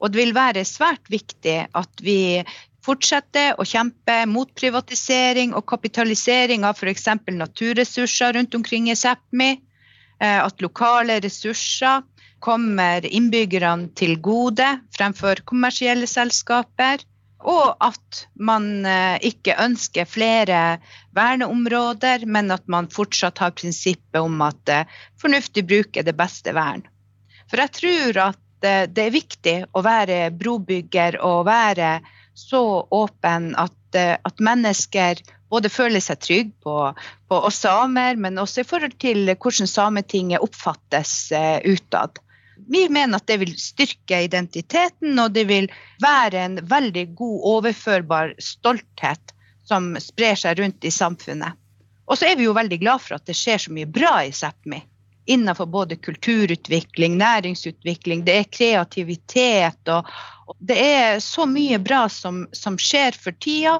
Og 0.00 0.12
det 0.12 0.20
vil 0.22 0.36
være 0.36 0.64
svært 0.64 1.10
viktig 1.12 1.56
at 1.76 2.04
vi 2.04 2.42
fortsetter 2.84 3.58
å 3.60 3.66
kjempe 3.68 4.22
mot 4.30 4.48
privatisering 4.56 5.52
og 5.56 5.66
kapitalisering 5.68 6.64
av 6.64 6.78
f.eks. 6.78 7.08
naturressurser 7.34 8.38
rundt 8.38 8.54
omkring 8.56 8.88
i 8.88 8.96
Sápmi. 8.96 9.50
Eh, 10.20 10.40
at 10.40 10.62
lokale 10.64 11.18
ressurser 11.24 12.06
kommer 12.40 13.04
innbyggerne 13.04 13.90
til 13.98 14.16
gode 14.24 14.68
fremfor 14.96 15.42
kommersielle 15.48 16.08
selskaper. 16.08 17.04
Og 17.40 17.72
at 17.80 18.24
man 18.36 18.84
eh, 18.84 19.16
ikke 19.30 19.56
ønsker 19.64 20.08
flere 20.08 20.60
verneområder, 21.16 22.26
men 22.28 22.52
at 22.52 22.66
man 22.68 22.90
fortsatt 22.92 23.40
har 23.40 23.54
prinsippet 23.56 24.20
om 24.20 24.42
at 24.44 24.72
eh, 24.72 25.00
fornuftig 25.20 25.64
bruk 25.68 25.96
er 25.96 26.04
det 26.04 26.16
beste 26.18 26.52
vern. 26.56 26.84
For 27.48 27.62
jeg 27.62 27.74
tror 27.78 28.22
at 28.28 28.68
eh, 28.68 28.84
det 28.92 29.06
er 29.06 29.16
viktig 29.16 29.56
å 29.72 29.84
være 29.86 30.22
brobygger 30.36 31.20
og 31.24 31.46
være 31.48 31.98
så 32.36 32.62
åpen 32.94 33.54
at, 33.58 33.76
at 33.96 34.40
mennesker 34.40 35.18
både 35.50 35.72
føler 35.72 36.00
seg 36.04 36.20
trygge 36.22 36.52
på, 36.62 36.74
på 37.28 37.38
oss 37.48 37.64
samer, 37.64 38.20
men 38.20 38.38
også 38.38 38.62
i 38.62 38.68
forhold 38.68 38.94
til 39.02 39.32
hvordan 39.32 39.68
Sametinget 39.68 40.44
oppfattes 40.44 41.32
utad. 41.66 42.20
Vi 42.68 42.88
mener 42.92 43.20
at 43.20 43.26
det 43.30 43.38
vil 43.42 43.52
styrke 43.58 44.22
identiteten, 44.26 45.18
og 45.18 45.32
det 45.32 45.46
vil 45.48 45.70
være 46.02 46.44
en 46.44 46.58
veldig 46.68 47.06
god 47.18 47.46
overførbar 47.54 48.34
stolthet 48.42 49.34
som 49.68 49.94
sprer 50.02 50.38
seg 50.38 50.58
rundt 50.60 50.84
i 50.84 50.92
samfunnet. 50.94 51.56
Og 52.10 52.18
så 52.18 52.30
er 52.30 52.38
vi 52.38 52.48
jo 52.48 52.56
veldig 52.56 52.80
glad 52.82 53.02
for 53.04 53.18
at 53.20 53.26
det 53.28 53.36
skjer 53.38 53.60
så 53.62 53.74
mye 53.74 53.86
bra 53.86 54.16
i 54.26 54.32
Sápmi. 54.34 54.80
Innenfor 55.30 55.68
både 55.70 55.98
kulturutvikling, 56.02 57.18
næringsutvikling, 57.20 58.24
det 58.26 58.34
er 58.34 58.48
kreativitet 58.50 59.92
og, 59.94 60.08
og 60.50 60.56
Det 60.58 60.78
er 60.82 61.20
så 61.22 61.46
mye 61.46 61.78
bra 61.78 62.08
som, 62.10 62.48
som, 62.52 62.78
skjer 62.78 63.14
for 63.14 63.36
tida. 63.38 63.76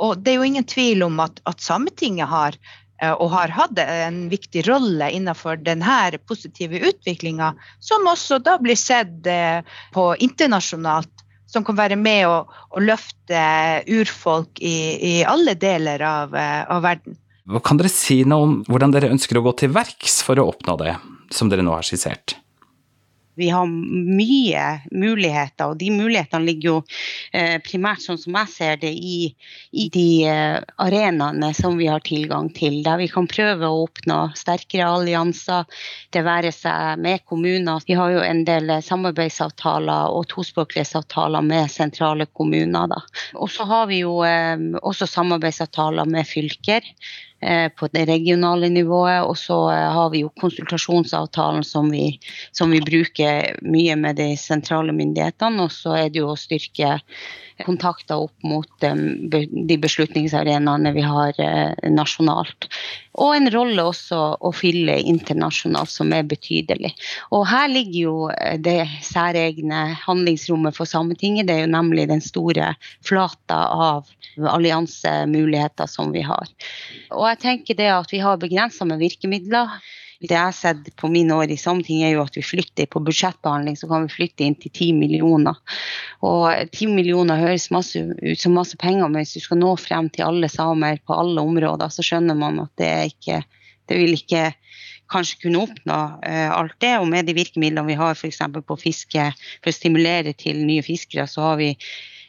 Og 0.00 0.16
det 0.24 0.32
er 0.32 0.40
jo 0.40 0.46
ingen 0.48 0.64
tvil 0.64 1.04
om 1.04 1.20
at, 1.20 1.42
at 1.44 1.60
Sametinget 1.60 2.30
har 2.30 2.56
og 3.02 3.30
har 3.32 3.52
hatt 3.54 3.78
en 3.82 4.28
viktig 4.30 4.64
rolle 4.68 5.10
innenfor 5.16 5.58
denne 5.64 6.18
positive 6.28 6.78
utviklinga, 6.90 7.54
som 7.82 8.06
også 8.06 8.38
da 8.44 8.56
blir 8.62 8.78
sett 8.78 9.26
eh, 9.26 9.66
på 9.94 10.06
internasjonalt, 10.22 11.10
som 11.50 11.66
kan 11.66 11.78
være 11.78 11.98
med 12.00 12.26
å, 12.28 12.38
å 12.46 12.82
løfte 12.82 13.42
urfolk 13.90 14.62
i, 14.62 14.76
i 14.98 15.14
alle 15.26 15.56
deler 15.58 16.02
av, 16.06 16.34
eh, 16.38 16.62
av, 16.70 16.82
verden. 16.86 17.18
Kan 17.64 17.78
dere 17.80 17.92
si 17.92 18.22
noe 18.28 18.46
om 18.46 18.54
hvordan 18.70 18.94
dere 18.94 19.12
ønsker 19.12 19.38
å 19.38 19.44
gå 19.44 19.52
til 19.64 19.74
verks 19.74 20.22
for 20.24 20.40
å 20.40 20.48
oppnå 20.54 20.78
det, 20.80 20.96
som 21.34 21.50
dere 21.52 21.66
nå 21.66 21.76
har 21.76 21.86
skissert? 21.86 22.38
Vi 23.38 23.48
har 23.50 23.66
mye 23.66 24.64
muligheter, 24.94 25.72
og 25.72 25.78
de 25.80 25.90
mulighetene 25.94 26.46
ligger 26.46 26.68
jo 26.68 26.76
eh, 27.32 27.56
primært, 27.64 28.04
sånn 28.04 28.20
som 28.20 28.38
jeg 28.38 28.52
ser 28.52 28.80
det, 28.82 28.92
i, 28.94 29.32
i 29.72 29.88
de 29.94 30.06
eh, 30.30 30.58
arenaene 30.82 31.50
som 31.56 31.78
vi 31.80 31.88
har 31.90 32.04
tilgang 32.06 32.50
til. 32.54 32.80
Der 32.86 33.00
vi 33.00 33.08
kan 33.10 33.28
prøve 33.30 33.68
å 33.68 33.84
oppnå 33.86 34.20
sterkere 34.38 34.88
allianser, 35.00 35.66
det 36.14 36.24
være 36.26 36.52
seg 36.54 37.02
med 37.02 37.24
kommuner. 37.28 37.82
Vi 37.86 37.98
har 37.98 38.14
jo 38.14 38.24
en 38.24 38.44
del 38.46 38.76
samarbeidsavtaler 38.84 40.14
og 40.14 40.28
tospråklighetsavtaler 40.32 41.44
med 41.44 41.72
sentrale 41.72 42.28
kommuner. 42.32 42.94
Og 43.34 43.50
så 43.50 43.66
har 43.68 43.88
vi 43.90 44.02
jo 44.04 44.20
eh, 44.26 44.58
også 44.82 45.10
samarbeidsavtaler 45.10 46.08
med 46.10 46.28
fylker. 46.28 46.94
Eh, 47.44 47.68
på 47.68 47.88
det 47.92 48.06
regionale 48.08 48.68
nivået. 48.68 49.22
Og 49.28 49.36
så 49.36 49.56
eh, 49.70 49.88
har 49.92 50.10
vi 50.10 50.22
jo 50.22 50.30
konsultasjonsavtalen 50.40 51.64
som 51.64 51.90
vi, 51.92 52.18
som 52.56 52.72
vi 52.72 52.80
bruker 52.80 53.58
mye 53.60 53.96
med 54.00 54.16
de 54.16 54.30
sentrale 54.40 54.94
myndighetene. 54.96 55.66
Og 55.66 55.74
så 55.74 55.98
er 55.98 56.08
det 56.08 56.22
jo 56.22 56.30
å 56.32 56.38
styrke 56.40 56.96
kontakter 57.62 58.24
opp 58.24 58.42
mot 58.42 58.68
de 58.80 59.76
beslutningsarenaene 59.78 60.92
vi 60.94 61.04
har 61.06 61.38
eh, 61.40 61.90
nasjonalt. 61.90 62.66
Og 63.14 63.36
en 63.36 63.50
rolle 63.54 63.84
også 63.86 64.20
å 64.42 64.50
fylle 64.54 64.96
internasjonalt 65.06 65.92
som 65.92 66.10
er 66.16 66.26
betydelig. 66.26 66.90
Og 67.30 67.46
her 67.46 67.70
ligger 67.70 67.98
jo 68.00 68.16
eh, 68.34 68.58
det 68.58 68.82
særegne 69.06 69.86
handlingsrommet 70.02 70.74
for 70.74 70.90
Sametinget. 70.90 71.46
Det 71.46 71.58
er 71.58 71.66
jo 71.66 71.74
nemlig 71.76 72.08
den 72.10 72.24
store 72.24 72.72
flata 73.06 73.60
av 73.70 74.10
alliansemuligheter 74.50 75.90
som 75.90 76.10
vi 76.14 76.24
har. 76.26 76.50
Og 77.14 77.28
jeg 77.30 77.42
tenker 77.44 77.78
det 77.78 77.92
at 77.94 78.10
vi 78.10 78.22
har 78.24 78.40
begrensa 78.42 78.88
med 78.88 79.02
virkemidler. 79.02 79.78
Det 80.24 80.32
jeg 80.32 80.40
har 80.40 80.56
sett 80.56 80.88
på 81.00 81.10
mine 81.12 81.36
år 81.36 81.52
i 81.52 81.58
Sametinget, 81.60 82.08
er 82.08 82.14
jo 82.16 82.24
at 82.24 82.36
vi 82.38 82.44
flytter 82.44 82.88
på 82.90 83.02
budsjettbehandling, 83.04 83.76
så 83.76 83.88
kan 83.90 84.06
vi 84.06 84.14
flytte 84.14 84.46
inn 84.46 84.56
til 84.56 84.72
10 84.72 84.92
millioner. 84.96 85.58
Og 86.24 86.48
10 86.72 86.88
millioner 86.94 87.40
høres 87.42 87.68
masse, 87.74 88.00
ut 88.00 88.40
som 88.40 88.56
masse 88.56 88.78
penger, 88.80 89.06
men 89.08 89.22
hvis 89.22 89.36
du 89.36 89.44
skal 89.44 89.60
nå 89.60 89.74
frem 89.80 90.08
til 90.14 90.26
alle 90.28 90.48
samer 90.52 91.02
på 91.04 91.18
alle 91.18 91.44
områder, 91.44 91.92
så 91.92 92.04
skjønner 92.06 92.38
man 92.38 92.64
at 92.64 92.72
det 92.80 92.94
ikke 93.12 93.44
det 93.90 93.98
vil 94.00 94.16
ikke 94.16 94.46
kanskje 95.12 95.42
kunne 95.44 95.62
oppnå 95.66 95.98
uh, 96.24 96.50
alt 96.56 96.76
det. 96.80 96.94
Og 97.00 97.08
med 97.10 97.28
de 97.28 97.36
virkemidlene 97.36 97.86
vi 97.90 97.98
har 98.00 98.16
f.eks. 98.16 98.40
på 98.64 98.80
fiske 98.80 99.28
for 99.36 99.70
å 99.70 99.76
stimulere 99.76 100.34
til 100.38 100.64
nye 100.64 100.84
fiskere, 100.84 101.26
så 101.30 101.50
har 101.50 101.60
vi 101.60 101.74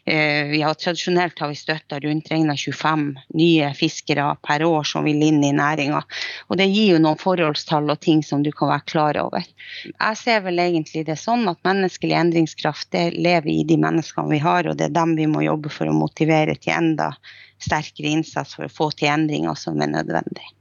Eh, 0.05 0.47
vi 0.47 0.61
har 0.61 0.73
Tradisjonelt 0.73 1.39
har 1.39 1.49
vi 1.49 1.55
støtta 1.55 1.99
rundt 1.99 2.31
regna 2.31 2.53
25 2.57 3.05
nye 3.33 3.71
fiskere 3.73 4.27
per 4.47 4.63
år 4.63 4.83
som 4.85 5.03
vil 5.07 5.23
inn 5.23 5.43
i 5.43 5.49
næringa. 5.55 6.03
Og 6.47 6.59
det 6.59 6.67
gir 6.69 6.91
jo 6.93 6.99
noen 7.01 7.17
forholdstall 7.17 7.89
og 7.89 7.99
ting 8.05 8.21
som 8.23 8.43
du 8.45 8.51
kan 8.53 8.69
være 8.69 8.85
klar 8.91 9.17
over. 9.23 9.47
Jeg 9.87 10.19
ser 10.21 10.43
vel 10.45 10.61
egentlig 10.61 11.07
det 11.09 11.17
sånn 11.17 11.49
at 11.49 11.57
menneskelig 11.65 12.19
endringskraft 12.19 12.91
det 12.93 13.07
lever 13.17 13.49
i 13.55 13.63
de 13.65 13.79
menneskene 13.81 14.29
vi 14.29 14.43
har, 14.45 14.69
og 14.69 14.77
det 14.77 14.91
er 14.91 14.99
dem 14.99 15.17
vi 15.17 15.25
må 15.31 15.41
jobbe 15.47 15.73
for 15.73 15.89
å 15.89 15.97
motivere 15.97 16.53
til 16.59 16.75
enda 16.77 17.09
sterkere 17.57 18.13
innsats 18.13 18.53
for 18.53 18.69
å 18.69 18.75
få 18.77 18.91
til 18.93 19.09
endringer 19.09 19.57
som 19.57 19.81
er 19.81 19.89
nødvendig. 19.89 20.51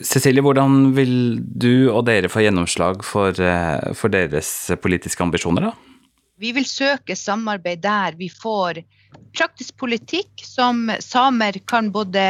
Cecilie, 0.00 0.44
hvordan 0.46 0.92
vil 0.94 1.40
du 1.42 1.90
og 1.90 2.04
dere 2.06 2.30
få 2.30 2.44
gjennomslag 2.44 3.02
for, 3.02 3.34
eh, 3.34 3.92
for 3.98 4.14
deres 4.14 4.70
politiske 4.78 5.26
ambisjoner, 5.26 5.72
da? 5.72 5.89
Vi 6.40 6.52
vil 6.56 6.64
søke 6.64 7.16
samarbeid 7.16 7.82
der 7.84 8.14
vi 8.16 8.30
får 8.32 8.80
praktisk 9.36 9.76
politikk 9.76 10.40
som 10.46 10.86
samer 11.04 11.58
kan 11.68 11.90
både 11.92 12.22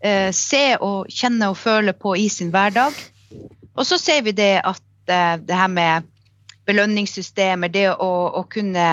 eh, 0.00 0.30
se 0.32 0.62
og 0.80 1.10
kjenne 1.12 1.50
og 1.52 1.58
føle 1.60 1.92
på 1.92 2.14
i 2.16 2.30
sin 2.32 2.48
hverdag. 2.54 2.96
Og 3.76 3.84
så 3.86 3.98
ser 4.00 4.22
vi 4.24 4.32
det 4.32 4.54
at 4.64 5.12
eh, 5.12 5.34
det 5.44 5.58
her 5.58 5.68
med 5.68 6.08
belønningssystemer, 6.68 7.68
det 7.72 7.86
å, 7.90 8.08
å, 8.40 8.42
kunne 8.48 8.86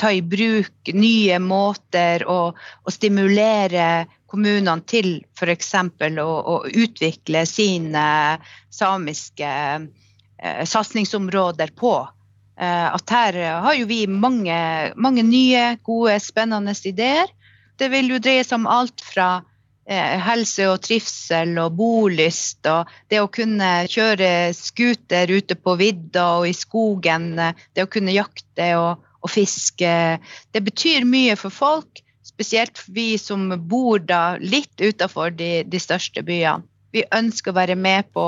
ta 0.00 0.12
i 0.12 0.24
bruk 0.24 0.92
nye 0.92 1.38
måter 1.40 2.24
og, 2.28 2.56
å 2.56 2.92
stimulere 2.92 4.06
kommunene 4.32 4.80
til 4.88 5.14
f.eks. 5.36 5.74
Å, 6.24 6.24
å 6.24 6.56
utvikle 6.72 7.44
sine 7.48 8.08
samiske 8.72 9.52
eh, 9.52 10.64
satsingsområder 10.64 11.76
på. 11.76 11.94
Eh, 12.60 12.88
at 12.94 13.10
her 13.10 13.38
har 13.64 13.76
jo 13.78 13.86
vi 13.88 14.04
mange, 14.06 14.56
mange 14.96 15.24
nye, 15.24 15.76
gode, 15.84 16.18
spennende 16.20 16.74
ideer. 16.84 17.30
Det 17.78 17.88
vil 17.92 18.12
jo 18.12 18.20
dreie 18.22 18.44
seg 18.44 18.60
om 18.60 18.68
alt 18.70 19.00
fra 19.02 19.30
eh, 19.88 20.18
helse 20.22 20.68
og 20.70 20.82
trivsel 20.84 21.56
og 21.62 21.78
bolyst 21.78 22.68
og 22.70 22.90
det 23.10 23.22
å 23.22 23.30
kunne 23.32 23.70
kjøre 23.90 24.52
scooter 24.56 25.32
ute 25.32 25.56
på 25.56 25.76
vidda 25.80 26.26
og 26.40 26.50
i 26.50 26.54
skogen, 26.56 27.32
det 27.38 27.86
å 27.86 27.90
kunne 27.90 28.14
jakte 28.14 28.68
og, 28.78 29.02
og 29.22 29.32
fiske. 29.32 29.94
Det 30.52 30.64
betyr 30.64 31.08
mye 31.08 31.38
for 31.40 31.54
folk, 31.54 32.04
spesielt 32.22 32.84
vi 32.92 33.16
som 33.18 33.48
bor 33.68 34.02
da 34.04 34.36
litt 34.40 34.76
utafor 34.80 35.32
de, 35.34 35.62
de 35.64 35.80
største 35.80 36.24
byene. 36.26 36.68
Vi 36.92 37.06
ønsker 37.08 37.54
å 37.54 37.56
være 37.56 37.74
med 37.80 38.10
på 38.12 38.24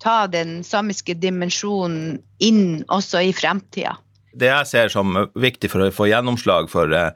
ta 0.00 0.24
den 0.30 0.60
samiske 0.64 1.14
dimensjonen 1.20 2.20
inn 2.42 2.82
også 2.88 3.24
i 3.28 3.34
fremtida. 3.36 3.98
Det 4.30 4.46
jeg 4.46 4.66
ser 4.70 4.90
som 4.92 5.16
viktig 5.34 5.70
for 5.72 5.82
å 5.82 5.92
få 5.94 6.06
gjennomslag 6.10 6.68
for 6.70 6.92
eh, 6.94 7.14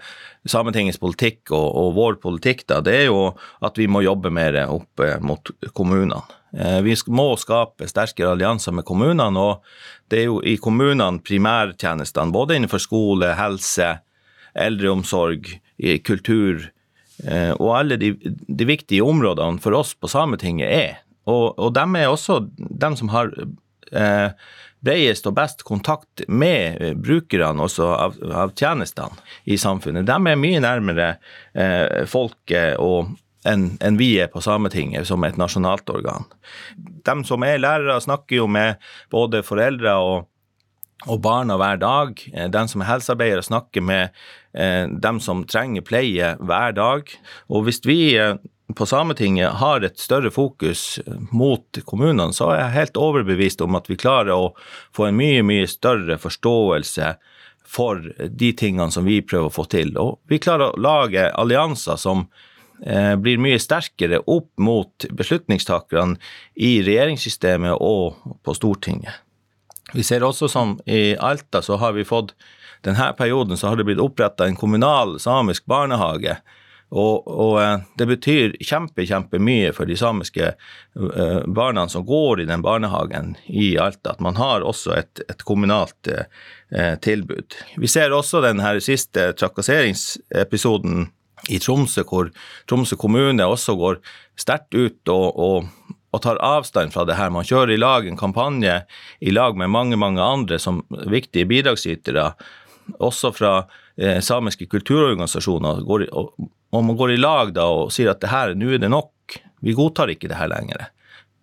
Sametingets 0.51 0.99
politikk 1.01 1.53
og, 1.55 1.69
og, 1.71 1.93
vår 1.97 2.17
politikk, 2.21 2.65
da, 2.69 2.81
det 2.85 2.97
er 2.99 3.07
jo 3.07 3.29
at 3.65 3.79
vi 3.79 3.87
må 3.89 4.03
jobbe 4.05 4.33
mer 4.35 4.59
opp 4.67 5.01
eh, 5.01 5.21
mot 5.23 5.53
kommunene. 5.79 6.19
Eh, 6.53 6.81
vi 6.85 6.97
må 7.15 7.29
skape 7.41 7.87
sterkere 7.89 8.35
allianser 8.35 8.75
med 8.75 8.87
kommunene, 8.89 9.31
og 9.31 9.63
det 10.11 10.25
er 10.25 10.27
jo 10.27 10.41
i 10.43 10.57
kommunene 10.59 11.23
primærtjenestene, 11.25 12.35
både 12.35 12.59
innenfor 12.59 12.83
skole, 12.83 13.31
helse, 13.39 13.95
eldreomsorg, 14.55 15.49
kultur 16.07 16.69
og 17.59 17.69
alle 17.75 17.97
de, 17.99 18.13
de 18.23 18.67
viktige 18.67 19.03
områdene 19.03 19.59
for 19.63 19.75
oss 19.75 19.91
på 19.99 20.07
Sametinget 20.11 20.71
er. 20.71 20.93
Og, 21.31 21.59
og 21.59 21.75
de 21.77 21.85
er 22.01 22.11
også 22.11 22.41
de 22.57 22.91
som 22.99 23.11
har 23.15 23.33
eh, 23.93 24.31
bredest 24.85 25.27
og 25.31 25.37
best 25.39 25.65
kontakt 25.65 26.25
med 26.29 27.01
brukerne 27.01 27.65
også 27.65 27.89
av, 27.97 28.17
av, 28.29 28.55
tjenestene 28.59 29.17
i 29.45 29.59
samfunnet. 29.61 30.07
De 30.09 30.17
er 30.17 30.41
mye 30.41 30.63
nærmere 30.65 31.15
eh, 31.53 32.05
folket 32.11 32.81
og 32.83 33.15
enn 33.45 33.75
en 33.85 33.99
vi 34.01 34.15
er 34.21 34.31
på 34.33 34.43
Sametinget 34.45 35.09
som 35.09 35.25
et 35.27 35.37
nasjonalt 35.41 35.91
organ. 35.93 36.25
De 36.77 37.17
som 37.29 37.45
er 37.45 37.61
lærere, 37.61 38.01
snakker 38.01 38.41
jo 38.41 38.47
med 38.49 38.81
både 39.13 39.43
foreldre 39.45 39.93
og, 40.01 40.25
og 41.05 41.21
barna 41.25 41.59
hver 41.61 41.81
dag. 41.83 42.25
Eh, 42.33 42.49
de 42.49 42.65
som 42.71 42.85
er 42.85 42.91
helsearbeidere, 42.93 43.45
snakker 43.45 43.85
med 43.85 44.17
eh, 44.57 44.89
dem 44.89 45.21
som 45.21 45.45
trenger 45.49 45.85
pleie 45.85 46.35
hver 46.41 46.77
dag. 46.77 47.13
Og 47.53 47.69
hvis 47.69 47.83
vi 47.85 47.99
eh, 48.17 48.41
på 48.73 48.87
Sametinget 48.87 49.61
har 49.61 49.85
et 49.85 49.99
større 50.01 50.31
fokus 50.33 50.99
mot 51.33 51.81
kommunene, 51.85 52.33
så 52.33 52.49
er 52.55 52.63
jeg 52.63 52.77
helt 52.79 52.97
overbevist 52.97 53.61
om 53.61 53.77
at 53.77 53.91
vi 53.91 53.99
klarer 54.01 54.33
å 54.33 54.55
få 54.97 55.11
en 55.11 55.19
mye, 55.19 55.43
mye 55.45 55.69
større 55.69 56.17
forståelse 56.21 57.11
for 57.75 58.01
de 58.25 58.51
tingene 58.57 58.91
som 58.95 59.05
vi 59.05 59.21
prøver 59.25 59.51
å 59.51 59.55
få 59.55 59.67
til. 59.69 59.93
Og 60.01 60.17
vi 60.31 60.41
klarer 60.41 60.73
å 60.73 60.81
lage 60.81 61.27
allianser 61.29 62.01
som 62.01 62.25
eh, 62.87 63.15
blir 63.21 63.43
mye 63.43 63.61
sterkere 63.61 64.23
opp 64.25 64.51
mot 64.57 65.07
beslutningstakerne 65.13 66.17
i 66.57 66.79
regjeringssystemet 66.87 67.77
og 67.77 68.17
på 68.45 68.57
Stortinget. 68.57 69.21
Vi 69.93 70.03
ser 70.03 70.25
også 70.25 70.49
som 70.49 70.79
i 70.89 71.13
Alta 71.21 71.61
så 71.63 71.77
har 71.79 71.93
vi 71.93 72.09
fått 72.09 72.33
denne 72.85 73.13
perioden 73.17 73.57
så 73.57 73.71
har 73.71 73.79
det 73.81 73.87
blitt 73.89 74.03
oppretta 74.03 74.47
en 74.47 74.59
kommunal 74.61 75.17
samisk 75.21 75.65
barnehage 75.71 76.37
og, 76.93 77.27
og, 77.29 77.55
eh, 77.63 77.81
det 77.99 78.07
betyr 78.07 78.55
kjempe, 78.63 79.07
kjempemye 79.09 79.73
for 79.75 79.89
de 79.89 79.97
samiske 79.99 80.53
eh, 80.53 81.41
barna 81.57 81.87
som 81.91 82.05
går 82.07 82.45
i 82.45 82.49
den 82.49 82.63
barnehagen 82.63 83.35
i 83.49 83.75
Alta, 83.81 84.15
at 84.15 84.23
man 84.23 84.39
har 84.39 84.67
også 84.67 84.95
et, 85.01 85.25
et 85.27 85.43
kommunalt 85.47 86.11
eh, 86.13 86.95
tilbud. 87.03 87.59
Vi 87.81 87.91
ser 87.91 88.15
også 88.15 88.45
den 88.45 88.63
her 88.63 88.79
siste 88.85 89.33
trakasseringsepisoden 89.41 91.09
i 91.51 91.59
Tromsø, 91.61 92.07
hvor 92.09 92.31
Tromsø 92.71 92.97
kommune 93.01 93.45
også 93.45 93.75
går 93.81 94.01
sterkt 94.39 94.77
ut 94.77 95.13
og, 95.13 95.27
og, 95.35 95.95
og, 96.15 96.21
tar 96.23 96.39
avstand 96.47 96.95
fra 96.95 97.05
det 97.09 97.19
her. 97.19 97.33
Man 97.35 97.49
kjører 97.49 97.75
i 97.75 97.81
lag 97.81 98.07
en 98.07 98.21
kampanje 98.21 98.83
i 99.21 99.35
lag 99.35 99.59
med 99.59 99.73
mange, 99.73 99.99
mange 100.01 100.23
andre 100.23 100.61
som 100.63 100.85
viktige 101.11 101.49
bidragsytere, 101.51 102.31
også 103.01 103.31
fra 103.35 103.55
samiske 104.25 104.67
kulturorganisasjoner. 104.73 105.85
Går, 105.87 106.09
og, 106.17 106.33
og 106.75 106.85
man 106.85 106.99
går 106.99 107.15
i 107.15 107.21
lag 107.21 107.55
da 107.55 107.69
og 107.71 107.93
sier 107.95 108.13
at 108.13 108.23
det 108.23 108.33
her, 108.33 108.55
nå 108.59 108.75
er 108.75 108.83
det 108.83 108.91
nok, 108.93 109.39
vi 109.65 109.77
godtar 109.77 110.11
ikke 110.13 110.29
det 110.31 110.39
her 110.41 110.51
lenger. 110.51 110.89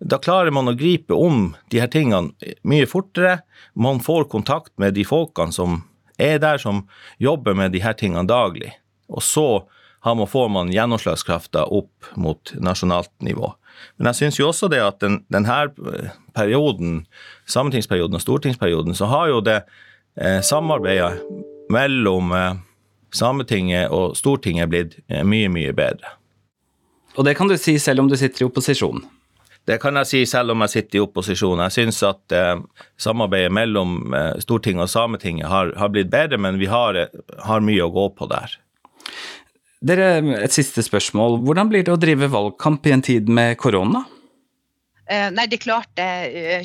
Da 0.02 0.18
klarer 0.18 0.50
man 0.54 0.68
å 0.70 0.76
gripe 0.78 1.14
om 1.14 1.52
de 1.70 1.80
her 1.82 1.90
tingene 1.90 2.54
mye 2.66 2.88
fortere. 2.90 3.40
Man 3.74 4.02
får 4.02 4.26
kontakt 4.32 4.72
med 4.82 4.96
de 4.98 5.04
folkene 5.06 5.54
som 5.54 5.82
er 6.18 6.40
der, 6.42 6.58
som 6.58 6.84
jobber 7.22 7.54
med 7.58 7.72
de 7.74 7.82
her 7.82 7.94
tingene 7.98 8.26
daglig. 8.28 8.72
Og 9.08 9.22
så 9.22 9.46
man, 10.04 10.26
får 10.26 10.48
man 10.50 10.72
gjennomslagskrafta 10.74 11.64
opp 11.70 12.10
mot 12.18 12.54
nasjonalt 12.58 13.12
nivå. 13.22 13.52
Men 13.96 14.10
jeg 14.10 14.18
syns 14.18 14.40
jo 14.40 14.48
også 14.50 14.68
det 14.72 14.82
at 14.82 14.98
den, 15.02 15.20
denne 15.32 15.70
perioden, 16.36 17.04
sametingsperioden 17.50 18.18
og 18.18 18.24
stortingsperioden, 18.24 18.98
så 18.98 19.08
har 19.10 19.30
jo 19.30 19.40
det 19.44 19.60
eh, 20.18 20.40
samarbeidet 20.44 21.22
mellom 21.72 22.34
eh, 22.36 22.60
Sametinget 23.12 23.92
og 23.92 24.16
Stortinget 24.16 24.66
er 24.66 24.70
blitt 24.72 24.98
eh, 25.08 25.24
mye, 25.24 25.50
mye 25.52 25.72
bedre. 25.76 26.16
Og 27.18 27.26
det 27.28 27.36
kan 27.36 27.50
du 27.50 27.58
si 27.60 27.76
selv 27.80 28.00
om 28.00 28.08
du 28.08 28.16
sitter 28.16 28.44
i 28.44 28.48
opposisjon? 28.48 29.02
Det 29.68 29.76
kan 29.78 29.94
jeg 30.00 30.08
si 30.10 30.20
selv 30.26 30.54
om 30.54 30.64
jeg 30.64 30.72
sitter 30.72 30.98
i 30.98 31.02
opposisjon. 31.04 31.60
Jeg 31.68 31.74
syns 31.76 32.00
at 32.08 32.34
eh, 32.34 32.56
samarbeidet 32.98 33.52
mellom 33.54 34.14
eh, 34.16 34.32
Stortinget 34.42 34.88
og 34.88 34.90
Sametinget 34.90 35.50
har, 35.52 35.70
har, 35.78 35.92
blitt 35.92 36.10
bedre, 36.10 36.40
men 36.40 36.58
vi 36.58 36.70
har, 36.72 36.98
har 37.46 37.62
mye 37.62 37.84
å 37.84 37.92
gå 37.94 38.08
på 38.16 38.26
der. 38.32 38.56
Dere, 39.82 40.08
Et 40.42 40.54
siste 40.54 40.82
spørsmål. 40.82 41.40
Hvordan 41.46 41.70
blir 41.70 41.86
det 41.86 41.94
å 41.94 42.00
drive 42.00 42.30
valgkamp 42.32 42.86
i 42.86 42.96
en 42.96 43.06
tid 43.06 43.30
med 43.30 43.56
korona? 43.60 44.04
Eh, 45.06 45.28
nei, 45.34 45.46
det 45.50 45.60
er 45.60 45.64
klart 45.66 45.90
det. 45.98 46.10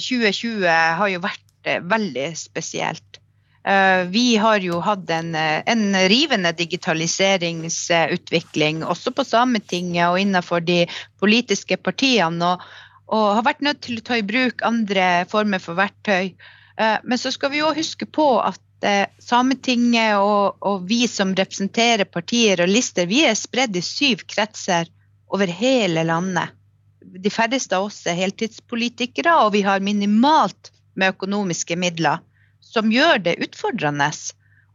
2020 0.02 0.66
har 0.66 1.12
jo 1.12 1.22
vært 1.24 1.70
eh, 1.70 1.82
veldig 1.84 2.28
spesielt. 2.40 3.22
Eh, 3.68 4.04
vi 4.14 4.38
har 4.38 4.60
jo 4.64 4.80
hatt 4.80 5.10
en, 5.12 5.36
en 5.36 5.96
rivende 6.10 6.52
digitaliseringsutvikling, 6.56 8.84
også 8.84 9.12
på 9.12 9.24
Sametinget 9.28 10.08
og 10.08 10.20
innenfor 10.22 10.60
de 10.64 10.88
politiske 11.20 11.78
partiene. 11.78 12.46
Og, 12.54 12.62
og, 13.08 13.36
har 13.40 13.44
vært 13.50 13.62
nødt 13.68 13.82
til 13.88 13.98
å 14.00 14.02
ta 14.08 14.16
i 14.20 14.28
bruk 14.28 14.62
andre 14.68 15.26
former 15.32 15.60
for 15.64 15.74
verktøy. 15.80 16.26
Men 16.78 17.18
så 17.18 17.32
skal 17.34 17.50
vi 17.50 17.66
òg 17.66 17.80
huske 17.80 18.06
på 18.06 18.38
at 18.38 18.62
Sametinget 19.24 20.18
og, 20.22 20.62
og, 20.62 20.86
vi 20.86 21.08
som 21.10 21.34
representerer 21.34 22.06
partier 22.06 22.62
og 22.62 22.70
lister, 22.70 23.10
vi 23.10 23.26
er 23.26 23.34
spredd 23.34 23.76
i 23.76 23.82
syv 23.82 24.22
kretser 24.30 24.86
over 25.34 25.48
hele 25.50 26.04
landet 26.06 26.54
de 27.08 27.32
færreste 27.32 27.78
av 27.78 27.88
oss 27.88 28.02
er 28.08 28.18
heltidspolitikere, 28.20 29.34
og 29.46 29.54
vi 29.56 29.64
har 29.66 29.84
minimalt 29.84 30.72
med 30.98 31.16
økonomiske 31.16 31.78
midler, 31.80 32.22
som 32.74 32.92
gjør 32.92 33.22
det 33.24 33.38
utfordrende. 33.44 34.10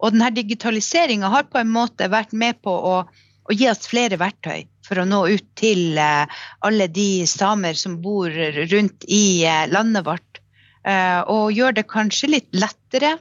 Og 0.03 0.15
denne 0.15 0.33
digitaliseringa 0.35 1.31
har 1.33 1.49
på 1.51 1.61
en 1.61 1.73
måte 1.73 2.11
vært 2.11 2.35
med 2.35 2.59
på 2.65 2.73
å, 2.73 2.95
å, 3.07 3.55
gi 3.55 3.69
oss 3.71 3.87
flere 3.91 4.19
verktøy 4.21 4.65
for 4.87 4.99
å 4.99 5.07
nå 5.07 5.23
ut 5.31 5.49
til 5.59 5.99
eh, 6.01 6.41
alle 6.67 6.89
de 6.91 7.25
samer 7.31 7.79
som 7.79 8.01
bor 8.03 8.33
rundt 8.73 9.07
i 9.07 9.45
eh, 9.47 9.67
landet 9.71 10.07
vårt. 10.09 10.41
Eh, 10.83 11.21
og 11.31 11.53
gjør 11.55 11.79
det 11.79 11.91
kanskje 11.91 12.33
litt 12.33 12.51
lettere 12.57 13.17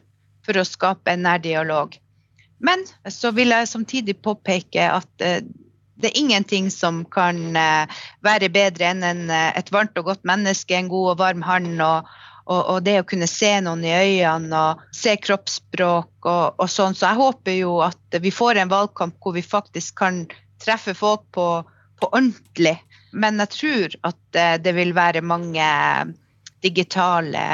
for 0.46 0.58
å 0.58 0.66
skape 0.66 1.14
en 1.14 1.28
nær 1.28 1.44
dialog. 1.44 1.94
Men 2.62 2.82
så 3.10 3.30
vil 3.34 3.54
jeg 3.54 3.70
samtidig 3.70 4.18
påpeke 4.26 4.88
at 4.90 5.10
det 5.22 6.10
er 6.10 6.18
ingenting 6.18 6.68
som 6.74 7.00
kan 7.10 7.58
være 8.22 8.50
bedre 8.54 8.92
enn 8.94 9.32
et 9.34 9.72
varmt 9.74 9.98
og 9.98 10.12
godt 10.12 10.28
menneske, 10.30 10.78
en 10.78 10.90
god 10.90 11.16
og 11.16 11.18
varm 11.24 11.42
hånd. 11.46 11.82
Og, 12.46 12.62
og, 12.62 12.78
det 12.86 12.98
å 13.02 13.08
kunne 13.08 13.30
se 13.30 13.52
noen 13.64 13.84
i 13.86 13.94
øynene 13.94 14.62
og 14.72 14.86
se 14.96 15.16
kroppsspråk 15.22 16.30
og, 16.30 16.46
og, 16.58 16.68
sånn. 16.70 16.98
Så 16.98 17.10
jeg 17.10 17.22
håper 17.22 17.58
jo 17.60 17.76
at 17.86 18.22
vi 18.24 18.34
får 18.34 18.62
en 18.62 18.72
valgkamp 18.72 19.20
hvor 19.22 19.36
vi 19.38 19.46
faktisk 19.46 20.00
kan 20.02 20.24
treffe 20.62 20.96
folk 20.98 21.28
på, 21.36 21.48
på 22.02 22.10
ordentlig. 22.12 22.78
Men 23.12 23.42
jeg 23.44 23.54
tror 23.58 23.96
at 24.10 24.40
eh, 24.40 24.58
det 24.64 24.76
vil 24.78 24.96
være 24.98 25.24
mange 25.26 25.68
digitale 26.62 27.46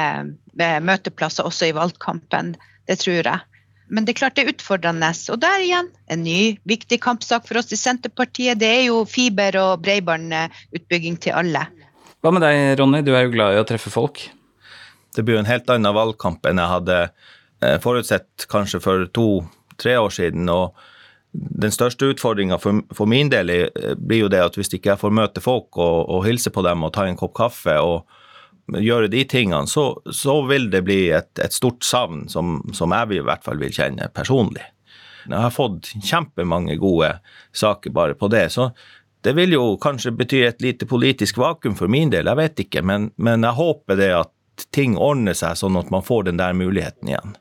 møteplasser 0.58 1.46
også 1.48 1.70
i 1.70 1.76
valgkampen. 1.76 2.56
Det 2.88 2.98
tror 3.00 3.22
jeg. 3.22 3.40
Men 3.88 4.04
det 4.04 4.12
er 4.12 4.20
klart 4.20 4.36
det 4.36 4.44
er 4.44 4.52
utfordrende. 4.52 5.10
Og 5.32 5.40
der 5.40 5.64
igjen, 5.64 5.88
en 6.12 6.24
ny 6.24 6.58
viktig 6.68 7.00
kampsak 7.04 7.46
for 7.48 7.60
oss 7.60 7.72
i 7.72 7.80
Senterpartiet, 7.80 8.60
det 8.60 8.68
er 8.68 8.82
jo 8.90 9.02
fiber- 9.08 9.56
og 9.62 9.84
bredbåndutbygging 9.84 11.16
til 11.24 11.36
alle. 11.40 11.64
Hva 12.20 12.34
med 12.34 12.44
deg, 12.44 12.74
Ronny, 12.80 13.00
du 13.06 13.14
er 13.14 13.24
jo 13.26 13.32
glad 13.32 13.56
i 13.56 13.62
å 13.62 13.66
treffe 13.68 13.92
folk? 13.94 14.26
Det 15.16 15.24
blir 15.24 15.38
jo 15.38 15.42
en 15.42 15.50
helt 15.50 15.70
annen 15.72 15.96
valgkamp 15.96 16.46
enn 16.46 16.60
jeg 16.60 16.74
hadde 16.74 17.00
eh, 17.06 17.78
forutsett 17.82 18.46
kanskje 18.50 18.80
for 18.84 19.08
to-tre 19.14 19.96
år 19.98 20.14
siden. 20.14 20.48
og 20.52 20.76
den 21.32 21.72
største 21.72 22.08
utfordringa 22.08 22.56
for, 22.58 22.80
for, 22.94 23.06
min 23.06 23.28
del 23.30 23.50
blir 24.00 24.24
jo 24.24 24.30
det 24.32 24.40
at 24.40 24.56
hvis 24.56 24.72
ikke 24.72 24.94
jeg 24.94 25.00
får 25.00 25.12
møte 25.12 25.42
folk 25.44 25.76
og, 25.76 26.08
og 26.08 26.24
hilse 26.24 26.50
på 26.50 26.64
dem 26.64 26.86
og 26.86 26.94
ta 26.96 27.04
en 27.06 27.18
kopp 27.20 27.34
kaffe 27.36 27.76
og, 27.84 28.08
gjøre 28.68 29.08
de 29.08 29.22
tingene, 29.24 29.66
så, 29.66 29.94
så 30.12 30.42
vil 30.48 30.68
det 30.72 30.82
bli 30.84 31.08
et, 31.16 31.30
et 31.40 31.54
stort 31.54 31.84
savn 31.88 32.26
som, 32.28 32.58
som, 32.76 32.92
jeg 32.92 33.16
i 33.16 33.24
hvert 33.24 33.44
fall 33.44 33.60
vil 33.60 33.72
kjenne 33.72 34.10
personlig. 34.12 34.64
Jeg 35.24 35.40
har 35.40 35.52
fått 35.52 35.90
kjempemange 36.04 36.78
gode 36.80 37.14
saker 37.56 37.92
bare 37.96 38.16
på 38.16 38.28
det. 38.32 38.48
så 38.52 38.70
det 39.24 39.32
vil 39.34 39.56
jo 39.56 39.76
kanskje 39.82 40.12
bety 40.14 40.44
et 40.46 40.60
lite 40.62 40.86
politisk 40.86 41.40
vakuum 41.40 41.74
for 41.76 41.90
min 41.90 42.12
del, 42.12 42.28
jeg 42.30 42.38
vet 42.38 42.60
ikke, 42.64 42.84
men, 42.86 43.10
men 43.16 43.42
jeg 43.42 43.58
håper 43.58 43.98
det 43.98 44.12
at 44.14 44.32
ting 44.74 44.96
ordner 44.96 45.36
seg 45.38 45.58
sånn 45.60 45.78
at 45.80 45.92
man 45.94 46.04
får 46.04 46.28
den 46.28 46.40
der 46.40 46.56
muligheten 46.56 47.12
igjen. 47.12 47.36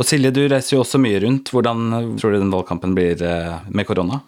Og 0.00 0.06
Silje, 0.08 0.32
du 0.32 0.46
reiser 0.48 0.78
jo 0.78 0.82
også 0.84 1.00
mye 1.02 1.20
rundt. 1.20 1.50
Hvordan 1.52 2.16
tror 2.16 2.32
du 2.32 2.40
den 2.40 2.52
valgkampen 2.54 2.94
blir 2.96 3.20
eh, 3.20 3.56
med 3.68 3.84
korona? 3.88 4.22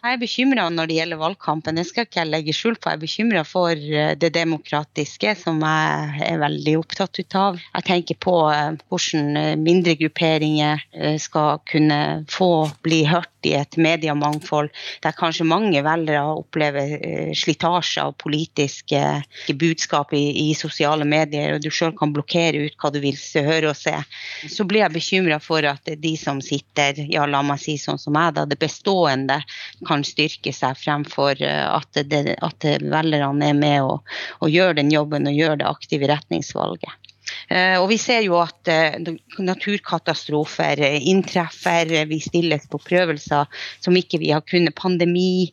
Jeg 0.00 0.14
er 0.16 0.20
bekymra 0.20 0.68
når 0.72 0.88
det 0.88 0.94
gjelder 0.96 1.18
valgkampen. 1.20 1.76
Det 1.76 1.84
skal 1.88 2.06
ikke 2.06 2.20
jeg 2.22 2.30
legge 2.30 2.54
skjul 2.56 2.78
på. 2.78 2.88
Jeg 2.88 3.00
er 3.00 3.02
bekymra 3.02 3.42
for 3.48 3.74
eh, 3.74 4.12
det 4.20 4.30
demokratiske, 4.36 5.34
som 5.42 5.58
jeg 5.66 6.22
er 6.28 6.38
veldig 6.44 6.76
opptatt 6.84 7.20
av. 7.40 7.58
Jeg 7.58 7.88
tenker 7.88 8.20
på 8.22 8.36
eh, 8.52 8.78
hvordan 8.86 9.58
mindre 9.64 9.96
grupperinger 9.98 10.86
skal 11.20 11.58
kunne 11.66 12.00
få 12.30 12.52
bli 12.86 13.02
hørt 13.10 13.32
i 13.48 13.54
et 13.58 13.76
mediemangfold 13.80 14.70
der 15.04 15.16
kanskje 15.16 15.46
mange 15.48 15.82
velgere 15.84 16.22
opplever 16.40 17.32
slitasje 17.36 18.02
av 18.02 18.16
politiske 18.20 19.00
budskap 19.60 20.14
i, 20.16 20.50
i, 20.50 20.54
sosiale 20.54 21.06
medier, 21.08 21.54
og 21.54 21.64
du 21.64 21.70
sjøl 21.72 21.94
kan 21.96 22.12
blokkere 22.14 22.66
ut 22.66 22.76
hva 22.80 22.92
du 22.92 23.00
vil 23.02 23.18
høre 23.46 23.70
og 23.70 23.78
se. 23.78 23.94
Så 24.50 24.66
blir 24.68 24.84
jeg 24.84 24.96
bekymra 24.96 25.40
for 25.42 25.64
at 25.68 25.88
de 26.02 26.14
som 26.20 26.40
sitter, 26.44 26.98
ja 27.10 27.26
la 27.26 27.42
meg 27.46 27.60
si 27.62 27.76
sånn 27.80 28.00
som 28.00 28.16
jeg, 28.18 28.36
da, 28.36 28.46
det 28.48 28.60
bestående 28.60 29.40
kan 29.88 30.04
styrke 30.06 30.52
seg 30.54 30.78
fremfor 30.80 31.40
eh, 31.42 31.66
at, 31.66 32.02
det, 32.10 32.36
at 32.40 32.66
velgerne 32.80 33.52
er 33.52 33.56
med 33.56 33.86
og, 33.86 34.16
og 34.40 34.52
gjør 34.52 34.76
den 34.80 34.92
jobben 34.92 35.28
og 35.30 35.36
gjør 35.36 35.60
det 35.60 35.68
aktive 35.70 36.10
retningsvalget. 36.10 36.99
Eh, 37.50 37.76
og 37.80 37.88
vi 37.90 37.98
ser 37.98 38.22
jo 38.22 38.36
at 38.38 38.70
eh, 38.70 38.96
naturkatastrofer 39.42 40.82
inntreffer, 41.00 41.90
vi 42.06 42.20
stilles 42.22 42.68
på 42.70 42.80
prøvelser 42.82 43.62
som 43.82 43.98
ikke 43.98 44.20
vi 44.22 44.32
har 44.34 44.44
kunnet. 44.46 44.76
Pandemi. 44.80 45.50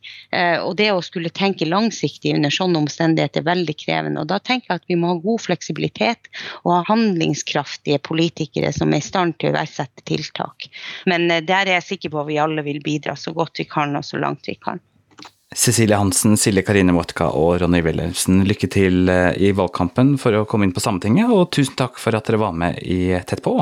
Og 0.64 0.76
det 0.78 0.88
å 0.94 1.02
skulle 1.04 1.32
tenke 1.34 1.66
langsiktig 1.68 2.34
under 2.36 2.54
sånne 2.54 2.80
omstendigheter 2.84 3.42
er 3.42 3.48
veldig 3.48 3.76
krevende. 3.80 4.22
Og 4.22 4.30
da 4.30 4.38
tenker 4.40 4.70
jeg 4.70 4.82
at 4.82 4.92
vi 4.92 4.98
må 5.00 5.10
ha 5.12 5.18
god 5.24 5.42
fleksibilitet 5.44 6.30
og 6.62 6.74
ha 6.76 6.80
handlingskraftige 6.92 8.00
politikere 8.06 8.72
som 8.76 8.94
er 8.94 9.02
i 9.02 9.08
stand 9.08 9.38
til 9.40 9.50
å 9.50 9.56
iverksette 9.56 10.06
tiltak. 10.08 10.70
Men 11.10 11.28
der 11.32 11.66
er 11.66 11.78
jeg 11.80 11.88
sikker 11.90 12.14
på 12.14 12.22
at 12.24 12.30
vi 12.30 12.40
alle 12.44 12.66
vil 12.68 12.80
bidra 12.86 13.18
så 13.20 13.34
godt 13.36 13.64
vi 13.64 13.68
kan 13.72 13.96
og 13.98 14.06
så 14.06 14.22
langt 14.22 14.48
vi 14.48 14.56
kan. 14.62 14.84
Cecilie 15.56 15.96
Hansen, 15.96 16.36
Silje 16.38 16.62
Karine 16.68 16.94
Wodka 16.96 17.30
og 17.32 17.62
Ronny 17.62 17.80
Wilhelmsen, 17.86 18.42
lykke 18.48 18.68
til 18.72 19.08
eh, 19.12 19.32
i 19.40 19.54
valgkampen 19.56 20.18
for 20.20 20.36
å 20.36 20.46
komme 20.50 20.68
inn 20.68 20.76
på 20.76 20.84
Sametinget, 20.84 21.32
og 21.32 21.54
tusen 21.56 21.78
takk 21.80 22.02
for 22.02 22.18
at 22.18 22.28
dere 22.28 22.42
var 22.42 22.58
med 22.58 22.82
i 22.84 23.16
Tett 23.28 23.42
på. 23.46 23.56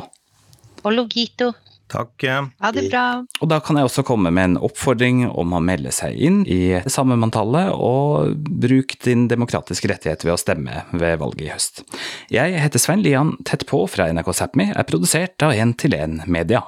Ologito. 0.86 1.52
Takk. 1.88 2.24
Ha 2.26 2.72
det 2.74 2.88
bra. 2.90 3.04
Og 3.46 3.50
da 3.52 3.60
kan 3.62 3.78
jeg 3.78 3.86
også 3.86 4.04
komme 4.08 4.32
med 4.34 4.50
en 4.50 4.56
oppfordring 4.66 5.28
om 5.30 5.54
å 5.54 5.62
melde 5.62 5.92
seg 5.94 6.18
inn 6.18 6.40
i 6.50 6.80
samemanntallet, 6.90 7.76
og 7.78 8.34
bruk 8.66 8.98
din 9.06 9.28
demokratiske 9.30 9.92
rettighet 9.92 10.26
ved 10.26 10.34
å 10.34 10.40
stemme 10.42 10.82
ved 10.98 11.20
valget 11.22 11.46
i 11.46 11.52
høst. 11.54 11.84
Jeg 12.34 12.58
heter 12.64 12.82
Svein 12.82 13.06
Lian, 13.06 13.36
Tett 13.46 13.68
på 13.70 13.84
fra 13.92 14.10
NRK 14.10 14.34
Sápmi 14.34 14.72
er 14.74 14.90
produsert 14.90 15.46
av 15.46 15.54
1 15.54 15.78
til 15.86 15.98
1 15.98 16.26
Media. 16.26 16.66